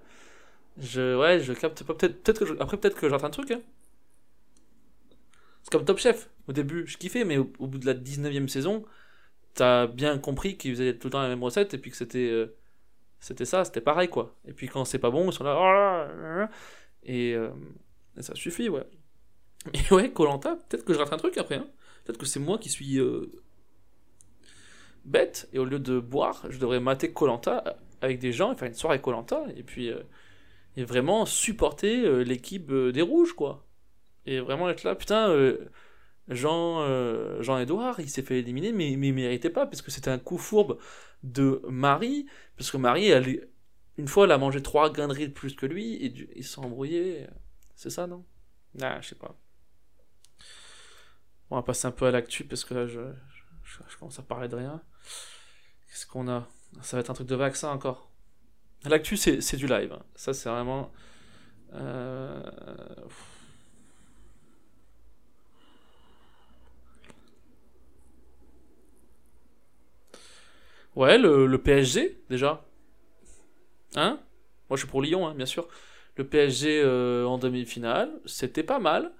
je, 0.78 1.16
ouais, 1.16 1.40
je 1.40 1.52
capte 1.52 1.84
pas. 1.84 1.94
Peut-être, 1.94 2.22
peut-être 2.22 2.38
que 2.40 2.46
je, 2.46 2.54
après, 2.60 2.76
peut-être 2.76 2.96
que 2.98 3.08
j'entends 3.08 3.26
un 3.26 3.30
truc. 3.30 3.50
Hein. 3.50 3.60
C'est 5.62 5.70
comme 5.70 5.84
Top 5.84 5.98
Chef. 5.98 6.30
Au 6.48 6.52
début, 6.52 6.86
je 6.86 6.98
kiffais, 6.98 7.24
mais 7.24 7.38
au, 7.38 7.44
bout 7.44 7.78
de 7.78 7.86
la 7.86 7.94
19ème 7.94 8.48
saison, 8.48 8.84
t'as 9.54 9.86
bien 9.86 10.18
compris 10.18 10.56
qu'ils 10.56 10.72
faisaient 10.72 10.96
tout 10.98 11.08
le 11.08 11.12
temps 11.12 11.22
la 11.22 11.28
même 11.28 11.42
recette 11.42 11.74
et 11.74 11.78
puis 11.78 11.90
que 11.90 11.96
c'était. 11.96 12.28
Euh, 12.30 12.56
c'était 13.20 13.46
ça, 13.46 13.64
c'était 13.64 13.80
pareil, 13.80 14.08
quoi. 14.08 14.36
Et 14.46 14.52
puis 14.52 14.68
quand 14.68 14.84
c'est 14.84 14.98
pas 14.98 15.10
bon, 15.10 15.30
ils 15.30 15.32
sont 15.32 15.44
là. 15.44 15.56
Oh 15.58 16.50
euh, 17.08 17.50
et, 18.16 18.22
ça 18.22 18.34
suffit, 18.34 18.68
ouais. 18.68 18.86
Et 19.72 19.94
ouais, 19.94 20.10
Colanta, 20.12 20.56
peut-être 20.68 20.84
que 20.84 20.92
je 20.92 20.98
rate 20.98 21.12
un 21.12 21.16
truc 21.16 21.38
après. 21.38 21.56
Hein. 21.56 21.68
Peut-être 22.04 22.18
que 22.18 22.26
c'est 22.26 22.40
moi 22.40 22.58
qui 22.58 22.68
suis. 22.68 22.98
Euh, 22.98 23.32
bête, 25.04 25.48
et 25.52 25.58
au 25.58 25.64
lieu 25.64 25.78
de 25.78 25.98
boire, 25.98 26.46
je 26.48 26.58
devrais 26.58 26.80
mater 26.80 27.12
Colanta 27.12 27.78
avec 28.00 28.18
des 28.18 28.32
gens 28.32 28.52
et 28.52 28.56
faire 28.56 28.68
une 28.68 28.74
soirée 28.74 29.00
Colanta, 29.00 29.44
et 29.54 29.62
puis 29.62 29.90
et 30.76 30.84
vraiment 30.84 31.26
supporter 31.26 32.04
euh, 32.04 32.22
l'équipe 32.22 32.70
euh, 32.70 32.92
des 32.92 33.02
Rouges, 33.02 33.32
quoi. 33.34 33.66
Et 34.26 34.40
vraiment 34.40 34.68
être 34.70 34.84
là, 34.84 34.94
putain, 34.94 35.28
euh, 35.30 35.58
Jean, 36.28 37.42
Jean-Edouard, 37.42 38.00
il 38.00 38.08
s'est 38.08 38.22
fait 38.22 38.38
éliminer, 38.38 38.72
mais, 38.72 38.96
mais 38.96 39.08
il 39.08 39.14
méritait 39.14 39.50
pas, 39.50 39.66
parce 39.66 39.82
que 39.82 39.90
c'était 39.90 40.10
un 40.10 40.18
coup 40.18 40.38
fourbe 40.38 40.78
de 41.22 41.60
Marie, 41.68 42.26
parce 42.56 42.70
que 42.70 42.78
Marie, 42.78 43.12
une 43.98 44.08
fois, 44.08 44.24
elle 44.24 44.32
a 44.32 44.38
mangé 44.38 44.62
trois 44.62 44.90
gaineries 44.90 45.28
de 45.28 45.34
plus 45.34 45.54
que 45.54 45.66
lui, 45.66 45.94
et 45.96 46.14
ils 46.36 46.44
se 46.44 46.54
sont. 46.54 46.82
C'est 47.74 47.90
ça, 47.90 48.06
non? 48.06 48.24
Ah, 48.80 48.98
je 49.02 49.08
sais 49.08 49.14
pas. 49.14 49.36
On 51.50 51.56
va 51.56 51.62
passer 51.62 51.86
un 51.86 51.90
peu 51.92 52.06
à 52.06 52.10
l'actu, 52.10 52.44
parce 52.44 52.64
que 52.64 52.74
là, 52.74 52.86
je, 52.86 53.00
je, 53.62 53.96
commence 53.98 54.18
à 54.18 54.22
parler 54.22 54.48
de 54.48 54.56
rien. 54.56 54.82
Qu'est-ce 55.88 56.06
qu'on 56.06 56.28
a? 56.28 56.48
Ça 56.82 56.96
va 56.96 57.00
être 57.00 57.10
un 57.10 57.14
truc 57.14 57.28
de 57.28 57.36
vaccin 57.36 57.70
encore. 57.70 58.10
L'actu, 58.84 59.16
c'est 59.16 59.56
du 59.56 59.66
live. 59.66 59.96
Ça, 60.14 60.34
c'est 60.34 60.48
vraiment. 60.48 60.92
Euh... 61.74 62.42
Ouais, 70.96 71.18
le, 71.18 71.46
le, 71.46 71.58
PSG, 71.58 72.22
déjà. 72.30 72.64
Hein? 73.96 74.20
Moi, 74.68 74.76
je 74.76 74.82
suis 74.82 74.88
pour 74.88 75.02
Lyon, 75.02 75.26
hein, 75.26 75.34
bien 75.34 75.46
sûr. 75.46 75.66
Le 76.16 76.24
PSG 76.24 76.82
euh, 76.84 77.24
en 77.26 77.38
demi-finale, 77.38 78.12
c'était 78.26 78.62
pas 78.62 78.78
mal. 78.78 79.12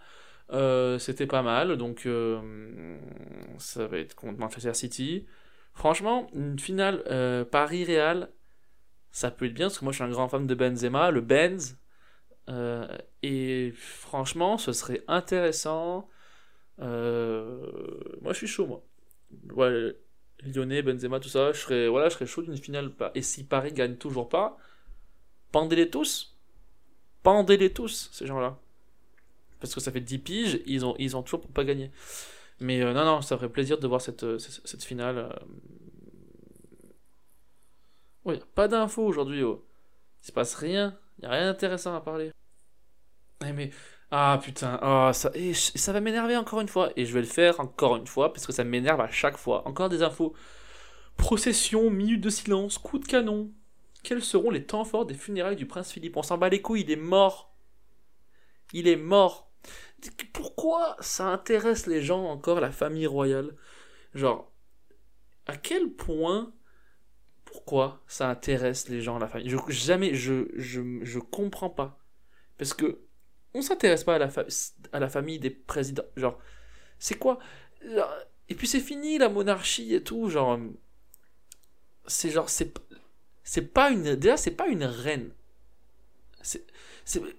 Euh, 0.50 0.98
c'était 0.98 1.26
pas 1.26 1.42
mal, 1.42 1.76
donc 1.76 2.06
euh, 2.06 2.98
ça 3.58 3.86
va 3.86 3.98
être 3.98 4.14
contre 4.14 4.38
Manchester 4.38 4.74
City. 4.74 5.26
Franchement, 5.72 6.28
une 6.34 6.58
finale 6.58 7.02
euh, 7.06 7.44
Paris-Real, 7.44 8.30
ça 9.10 9.30
peut 9.30 9.46
être 9.46 9.54
bien, 9.54 9.66
parce 9.66 9.78
que 9.78 9.84
moi 9.84 9.92
je 9.92 9.96
suis 9.96 10.04
un 10.04 10.10
grand 10.10 10.28
fan 10.28 10.46
de 10.46 10.54
Benzema, 10.54 11.10
le 11.10 11.20
Benz. 11.20 11.78
Et 13.22 13.72
franchement, 13.76 14.58
ce 14.58 14.72
serait 14.72 15.02
intéressant. 15.08 16.08
Moi 16.78 16.88
je 18.32 18.34
suis 18.34 18.46
chaud, 18.46 18.66
moi. 18.66 18.84
Ouais, 19.54 19.96
Lyonnais, 20.42 20.82
Benzema, 20.82 21.20
tout 21.20 21.28
ça, 21.28 21.52
je 21.52 21.58
serais, 21.60 21.88
voilà, 21.88 22.08
je 22.08 22.14
serais 22.14 22.26
chaud 22.26 22.42
d'une 22.42 22.56
finale. 22.56 22.92
Et 23.14 23.22
si 23.22 23.44
Paris 23.44 23.72
gagne 23.72 23.96
toujours 23.96 24.28
pas, 24.28 24.58
pendez-les 25.52 25.90
tous. 25.90 26.36
Pendez-les 27.22 27.72
tous, 27.72 28.10
ces 28.12 28.26
gens-là. 28.26 28.58
Parce 29.64 29.74
que 29.74 29.80
ça 29.80 29.90
fait 29.90 30.00
10 30.00 30.18
piges, 30.18 30.60
ils 30.66 30.84
ont, 30.84 30.94
ils 30.98 31.16
ont 31.16 31.22
toujours 31.22 31.40
pas 31.48 31.64
gagné. 31.64 31.90
Mais 32.60 32.82
euh, 32.82 32.92
non, 32.92 33.04
non, 33.04 33.22
ça 33.22 33.36
ferait 33.36 33.48
plaisir 33.48 33.78
de 33.78 33.86
voir 33.86 34.00
cette, 34.00 34.38
cette, 34.38 34.66
cette 34.66 34.84
finale. 34.84 35.34
Oui, 38.26 38.40
pas 38.54 38.68
d'infos 38.68 39.04
aujourd'hui. 39.04 39.42
Oh. 39.42 39.64
Il 40.22 40.26
se 40.26 40.32
passe 40.32 40.54
rien. 40.54 40.98
Il 41.18 41.26
a 41.26 41.30
rien 41.30 41.46
d'intéressant 41.46 41.94
à 41.94 42.00
parler. 42.00 42.30
Eh, 43.46 43.52
mais. 43.52 43.70
Ah 44.10 44.38
putain, 44.40 44.78
oh, 44.82 45.10
ça, 45.12 45.32
ça 45.54 45.92
va 45.92 46.00
m'énerver 46.00 46.36
encore 46.36 46.60
une 46.60 46.68
fois. 46.68 46.92
Et 46.94 47.04
je 47.06 47.12
vais 47.12 47.20
le 47.20 47.26
faire 47.26 47.58
encore 47.58 47.96
une 47.96 48.06
fois 48.06 48.32
parce 48.32 48.46
que 48.46 48.52
ça 48.52 48.62
m'énerve 48.62 49.00
à 49.00 49.10
chaque 49.10 49.38
fois. 49.38 49.66
Encore 49.66 49.88
des 49.88 50.02
infos. 50.02 50.34
Procession, 51.16 51.90
minute 51.90 52.20
de 52.20 52.30
silence, 52.30 52.78
coup 52.78 52.98
de 52.98 53.06
canon. 53.06 53.50
Quels 54.04 54.22
seront 54.22 54.50
les 54.50 54.64
temps 54.66 54.84
forts 54.84 55.06
des 55.06 55.14
funérailles 55.14 55.56
du 55.56 55.66
prince 55.66 55.90
Philippe? 55.90 56.16
On 56.16 56.22
s'en 56.22 56.38
bat 56.38 56.48
les 56.48 56.60
couilles, 56.60 56.82
il 56.82 56.90
est 56.90 56.96
mort. 56.96 57.56
Il 58.72 58.86
est 58.86 58.96
mort. 58.96 59.43
Pourquoi 60.32 60.96
ça 61.00 61.26
intéresse 61.26 61.86
les 61.86 62.02
gens 62.02 62.24
encore, 62.24 62.60
la 62.60 62.72
famille 62.72 63.06
royale? 63.06 63.54
Genre, 64.14 64.52
à 65.46 65.56
quel 65.56 65.90
point 65.90 66.52
pourquoi 67.44 68.02
ça 68.06 68.28
intéresse 68.28 68.88
les 68.88 69.00
gens, 69.00 69.18
la 69.18 69.28
famille? 69.28 69.48
Je, 69.48 69.58
jamais, 69.68 70.14
je, 70.14 70.48
je, 70.54 70.82
je 71.02 71.18
comprends 71.18 71.70
pas. 71.70 71.98
Parce 72.58 72.74
que 72.74 73.00
on 73.54 73.62
s'intéresse 73.62 74.04
pas 74.04 74.16
à 74.16 74.18
la, 74.18 74.30
à 74.92 74.98
la 75.00 75.08
famille 75.08 75.38
des 75.38 75.50
présidents. 75.50 76.04
Genre, 76.16 76.38
c'est 76.98 77.18
quoi? 77.18 77.38
Et 78.48 78.54
puis 78.54 78.66
c'est 78.66 78.80
fini 78.80 79.18
la 79.18 79.28
monarchie 79.28 79.94
et 79.94 80.02
tout. 80.02 80.28
Genre, 80.28 80.58
c'est 82.06 82.30
genre, 82.30 82.50
c'est, 82.50 82.76
c'est 83.44 83.72
pas 83.72 83.90
une. 83.90 84.16
Déjà, 84.16 84.36
c'est 84.36 84.50
pas 84.50 84.66
une 84.66 84.84
reine. 84.84 85.30
C'est, 86.42 86.66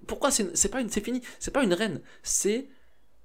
pourquoi 0.08 0.32
c'est, 0.32 0.70
pas 0.70 0.82
une. 0.82 0.90
C'est 0.90 1.04
fini. 1.04 1.22
C'est 1.40 1.52
pas 1.52 1.64
une 1.64 1.74
reine. 1.74 2.02
C'est 2.24 2.70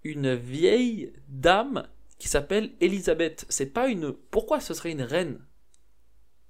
une 0.05 0.35
vieille 0.35 1.12
dame 1.29 1.88
qui 2.18 2.29
s'appelle 2.29 2.74
Elisabeth. 2.81 3.46
C'est 3.48 3.72
pas 3.72 3.88
une. 3.88 4.12
Pourquoi 4.12 4.61
ce 4.61 4.74
serait 4.74 4.92
une 4.92 5.03
reine? 5.03 5.44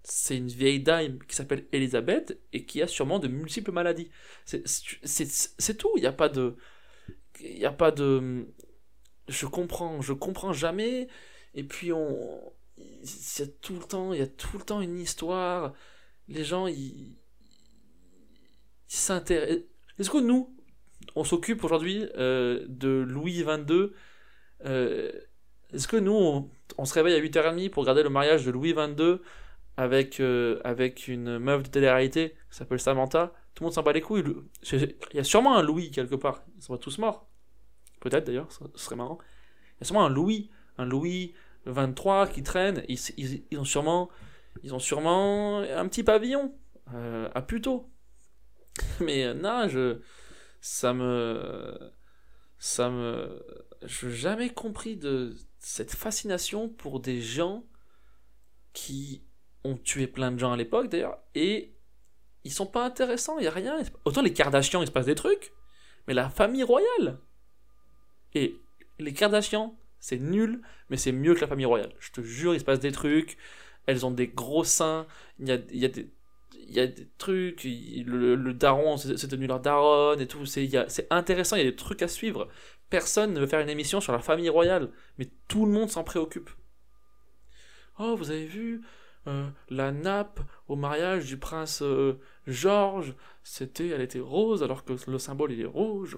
C'est 0.03 0.37
une 0.37 0.48
vieille 0.48 0.81
dame 0.81 1.18
qui 1.29 1.37
s'appelle 1.37 1.66
Elisabeth 1.72 2.40
et 2.53 2.64
qui 2.64 2.81
a 2.81 2.87
sûrement 2.87 3.18
de 3.18 3.29
multiples 3.29 3.72
maladies. 3.72 4.11
C'est 4.44 5.76
tout, 5.76 5.92
il 5.96 6.00
n'y 6.00 6.07
a 6.07 6.12
pas 6.12 6.29
de... 6.29 6.57
Il 7.40 7.59
n'y 7.59 7.66
a 7.66 7.72
pas 7.72 7.90
de... 7.90 8.46
Je 9.29 9.46
comprends, 9.46 10.00
je 10.00 10.12
comprends 10.12 10.53
jamais. 10.53 11.09
Et 11.55 11.64
puis 11.64 11.92
on... 11.92 12.53
Il 12.79 13.38
y 13.38 13.42
a 13.42 13.46
tout 13.61 13.74
le 13.74 13.85
temps, 13.85 14.14
il 14.14 14.20
y 14.20 14.22
a 14.22 14.26
tout 14.26 14.57
le 14.57 14.64
temps 14.64 14.81
une 14.81 14.98
histoire. 14.98 15.74
Les 16.29 16.44
gens, 16.44 16.66
ils... 16.66 17.16
Ils. 18.88 19.66
Est-ce 20.01 20.09
que 20.09 20.19
nous, 20.19 20.57
on 21.15 21.25
s'occupe 21.25 21.63
aujourd'hui 21.63 22.09
euh, 22.17 22.65
de 22.69 22.89
Louis 22.89 23.45
XXII 23.45 23.91
euh, 24.65 25.13
Est-ce 25.75 25.87
que 25.87 25.99
nous, 25.99 26.49
on, 26.79 26.85
se 26.87 26.95
réveille 26.95 27.15
à 27.15 27.21
8h30 27.21 27.69
pour 27.69 27.83
regarder 27.83 28.03
le 28.03 28.09
mariage 28.09 28.47
de 28.47 28.51
Louis 28.51 28.73
XXII 28.73 29.19
avec, 29.77 30.19
euh, 30.21 30.59
avec 30.65 31.07
une 31.07 31.39
meuf 31.39 31.65
de 31.65 31.69
télé-réalité 31.69 32.31
qui 32.51 32.57
s'appelle 32.57 32.81
Samantha, 32.81 33.35
tout 33.55 33.63
le 33.63 33.67
monde 33.67 33.75
s'en 33.75 33.83
bat 33.83 33.93
les 33.93 34.01
couilles. 34.01 34.25
Il 34.73 34.95
y 35.13 35.19
a 35.19 35.25
sûrement 35.25 35.55
un 35.57 35.63
Louis 35.63 35.91
quelque 35.91 36.15
part. 36.15 36.43
Ils 36.57 36.63
sont 36.63 36.79
tous 36.79 36.97
morts. 36.97 37.27
Peut-être 38.01 38.27
d'ailleurs, 38.27 38.51
ce 38.51 38.65
serait 38.77 38.97
marrant. 38.97 39.19
Il 39.77 39.81
y 39.81 39.83
a 39.83 39.85
sûrement 39.85 40.07
un 40.07 40.09
Louis, 40.11 40.49
un 40.79 40.87
Louis 40.87 41.35
23 41.67 42.29
qui 42.29 42.43
traîne. 42.43 42.83
Ils, 42.89 43.59
ont 43.59 43.65
sûrement, 43.65 44.09
ils 44.63 44.75
ont 44.75 44.79
sûrement 44.79 45.59
un 45.59 45.87
petit 45.89 46.05
pavillon 46.05 46.55
euh, 46.95 47.29
à 47.35 47.43
Puto. 47.43 47.91
Mais 49.01 49.25
euh, 49.25 49.35
non, 49.35 49.69
je, 49.69 50.01
ça 50.61 50.93
me, 50.93 51.93
ça 52.59 52.91
me, 52.91 53.43
je 53.83 54.07
n'ai 54.07 54.15
jamais 54.15 54.51
compris 54.51 54.97
de 54.97 55.35
cette 55.59 55.95
fascination 55.95 56.69
pour 56.69 57.01
des 57.01 57.21
gens 57.21 57.65
qui 58.73 59.25
ont 59.65 59.77
tué 59.77 60.07
plein 60.07 60.33
de 60.33 60.39
gens 60.39 60.53
à 60.53 60.57
l'époque 60.57 60.89
d'ailleurs, 60.89 61.19
et 61.35 61.75
ils 62.45 62.53
sont 62.53 62.67
pas 62.67 62.85
intéressants, 62.85 63.39
il 63.39 63.45
y 63.45 63.49
a 63.49 63.51
rien. 63.51 63.79
Autant 64.05 64.23
les 64.23 64.33
Kardashians, 64.33 64.83
il 64.83 64.87
se 64.87 64.93
passe 64.93 65.07
des 65.07 65.15
trucs, 65.15 65.53
mais 66.07 66.15
la 66.15 66.31
famille 66.31 66.63
royale. 66.63 67.21
Et 68.35 68.57
les 68.99 69.13
Kardashians, 69.13 69.79
c'est 69.99 70.19
nul, 70.19 70.63
mais 70.89 70.97
c'est 70.97 71.13
mieux 71.13 71.35
que 71.35 71.41
la 71.41 71.47
famille 71.47 71.67
royale. 71.67 71.93
Je 71.99 72.11
te 72.13 72.23
jure, 72.23 72.55
il 72.55 72.61
se 72.61 72.65
passe 72.65 72.81
des 72.81 72.93
trucs, 72.93 73.37
elles 73.87 74.07
ont 74.07 74.11
des 74.11 74.29
gros 74.29 74.65
seins, 74.65 75.07
il 75.39 75.49
y 75.49 75.53
a, 75.53 75.59
il 75.71 75.79
y 75.79 75.85
a 75.85 75.89
des 75.89 76.11
il 76.68 76.75
y 76.75 76.81
a 76.81 76.87
des 76.87 77.09
trucs, 77.18 77.64
le, 77.64 78.53
daron, 78.53 78.96
c'est 78.96 79.27
devenu 79.27 79.46
leur 79.46 79.61
daronne 79.61 80.20
et 80.20 80.27
tout, 80.27 80.46
c'est 80.46 80.68
intéressant, 81.11 81.57
il 81.57 81.64
y 81.64 81.66
a 81.66 81.70
des 81.70 81.77
trucs 81.77 82.03
à 82.03 82.09
suivre. 82.09 82.49
Personne 82.88 83.33
ne 83.35 83.40
veut 83.40 83.46
faire 83.46 83.61
une 83.61 83.68
émission 83.68 84.01
sur 84.01 84.12
la 84.12 84.18
famille 84.18 84.49
royale, 84.49 84.90
mais 85.18 85.29
tout 85.49 85.66
le 85.66 85.73
monde 85.73 85.90
s'en 85.90 86.05
préoccupe. 86.05 86.51
Oh, 87.99 88.16
vous 88.16 88.31
avez 88.31 88.46
vu, 88.46 88.83
euh, 89.27 89.49
la 89.68 89.92
nappe 89.92 90.40
au 90.68 90.77
mariage 90.77 91.27
du 91.27 91.37
prince 91.37 91.83
euh, 91.83 92.18
Georges, 92.46 93.14
c'était, 93.44 93.88
elle 93.88 94.01
était 94.01 94.20
rose 94.20 94.62
alors 94.62 94.85
que 94.85 94.94
le 95.07 95.18
symbole 95.18 95.53
il 95.53 95.61
est 95.61 95.66
rouge. 95.66 96.16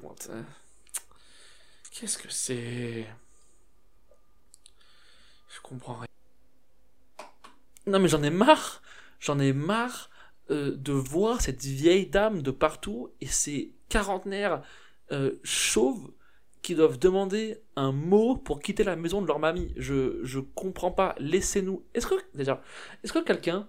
Qu'est-ce 1.91 2.19
que 2.19 2.31
c'est? 2.31 3.07
Je 5.49 5.61
comprends 5.63 5.95
rien. 5.95 6.07
Non 7.87 7.99
mais 7.99 8.09
j'en 8.09 8.23
ai 8.23 8.31
marre, 8.31 8.81
j'en 9.19 9.41
ai 9.41 9.53
marre 9.53 10.09
euh, 10.51 10.77
de 10.77 10.93
voir 10.93 11.41
cette 11.41 11.65
vieille 11.65 12.07
dame 12.07 12.43
de 12.43 12.51
partout 12.51 13.11
et 13.21 13.27
ces 13.27 13.75
quarantenaires 13.89 14.63
chauves 15.45 16.11
qui 16.63 16.77
doivent 16.77 16.99
demander 16.99 17.59
un 17.77 17.93
mot 17.93 18.37
pour 18.37 18.61
quitter 18.61 18.85
la 18.85 18.97
maison 18.97 19.21
de 19.21 19.27
leur 19.27 19.41
mamie. 19.41 19.75
Je, 19.77 20.21
je 20.23 20.39
comprends 20.39 20.93
pas. 20.93 21.15
Laissez-nous. 21.19 21.85
Est-ce 21.93 22.07
que, 22.07 22.15
déjà, 22.35 22.63
est-ce 23.03 23.13
que 23.13 23.19
quelqu'un 23.19 23.69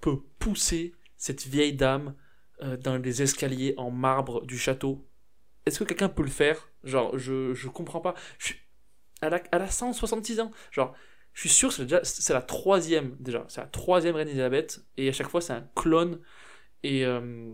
peut 0.00 0.20
pousser 0.38 0.94
cette 1.16 1.46
vieille 1.46 1.72
dame 1.72 2.14
euh, 2.62 2.76
dans 2.76 2.98
les 2.98 3.22
escaliers 3.22 3.74
en 3.78 3.90
marbre 3.90 4.44
du 4.44 4.58
château? 4.58 5.06
Est-ce 5.64 5.78
que 5.78 5.84
quelqu'un 5.84 6.10
peut 6.10 6.22
le 6.22 6.28
faire? 6.28 6.68
Genre, 6.84 7.18
je, 7.18 7.54
je 7.54 7.68
comprends 7.68 8.00
pas. 8.00 8.14
Je 8.38 8.46
suis, 8.46 8.56
elle, 9.22 9.32
a, 9.32 9.42
elle 9.50 9.62
a 9.62 9.70
166 9.70 10.40
ans. 10.40 10.50
Genre, 10.70 10.94
je 11.34 11.40
suis 11.40 11.48
sûr 11.48 11.76
que 11.76 12.04
c'est, 12.04 12.32
la 12.32 12.42
troisième, 12.42 13.16
déjà. 13.18 13.44
C'est 13.48 13.60
la 13.60 13.66
troisième 13.66 14.14
reine 14.14 14.28
Elisabeth. 14.28 14.84
Et 14.96 15.08
à 15.08 15.12
chaque 15.12 15.28
fois, 15.28 15.40
c'est 15.40 15.52
un 15.52 15.68
clone. 15.74 16.20
Et. 16.84 17.04
Euh, 17.04 17.52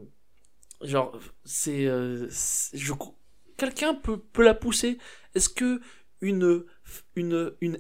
genre, 0.83 1.19
c'est. 1.45 1.87
Euh, 1.87 2.29
quelqu'un 3.57 3.95
peut, 3.95 4.23
la 4.38 4.55
pousser 4.55 4.99
Est-ce 5.35 5.49
que 5.49 5.81
une 6.21 6.66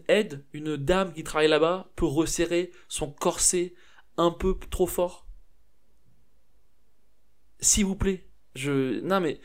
aide, 0.08 0.46
une 0.54 0.76
dame 0.78 1.12
qui 1.12 1.22
travaille 1.22 1.48
là-bas 1.48 1.92
peut 1.96 2.06
resserrer 2.06 2.72
son 2.88 3.12
corset 3.12 3.74
un 4.16 4.30
peu 4.30 4.58
trop 4.70 4.86
fort? 4.86 5.26
S'il 7.60 7.84
vous 7.84 7.96
plaît. 7.96 8.26
Je. 8.54 9.00
Non 9.00 9.20
mais. 9.20 9.38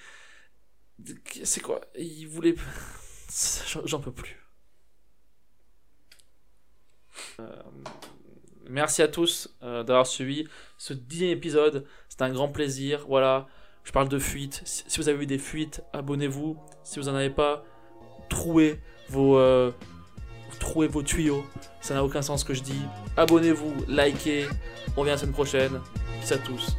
C'est 1.44 1.62
quoi? 1.62 1.82
Il 1.98 2.30
voulait. 2.30 2.56
J'en 3.84 4.00
peux 4.00 4.14
plus. 4.14 4.45
Euh, 7.40 7.46
merci 8.70 9.02
à 9.02 9.08
tous 9.08 9.56
euh, 9.64 9.84
d'avoir 9.84 10.08
suivi 10.08 10.48
ce 10.78 10.94
dixième 10.94 11.32
épisode. 11.32 11.86
C'était 12.10 12.24
un 12.24 12.32
grand 12.32 12.50
plaisir. 12.50 13.06
Voilà. 13.08 13.48
Je 13.84 13.92
parle 13.92 14.10
de 14.10 14.18
fuites. 14.18 14.62
Si 14.66 15.00
vous 15.00 15.10
avez 15.10 15.24
eu 15.24 15.28
des 15.28 15.38
fuites, 15.38 15.84
abonnez-vous. 15.94 16.58
Si 16.84 17.00
vous 17.00 17.06
n'en 17.06 17.16
avez 17.16 17.30
pas, 17.30 17.64
trouez 18.30 18.80
vos, 19.10 19.38
euh, 19.38 19.72
vos 20.76 21.04
tuyaux. 21.04 21.46
Ça 21.82 21.94
n'a 21.94 22.04
aucun 22.04 22.24
sens 22.24 22.42
ce 22.42 22.46
que 22.46 22.56
je 22.56 22.64
dis. 22.64 22.82
Abonnez-vous, 23.16 23.86
likez. 23.88 24.48
On 24.98 25.02
revient 25.02 25.12
la 25.12 25.18
semaine 25.18 25.34
prochaine. 25.34 25.80
Peace 26.20 26.32
à 26.32 26.38
tous. 26.38 26.76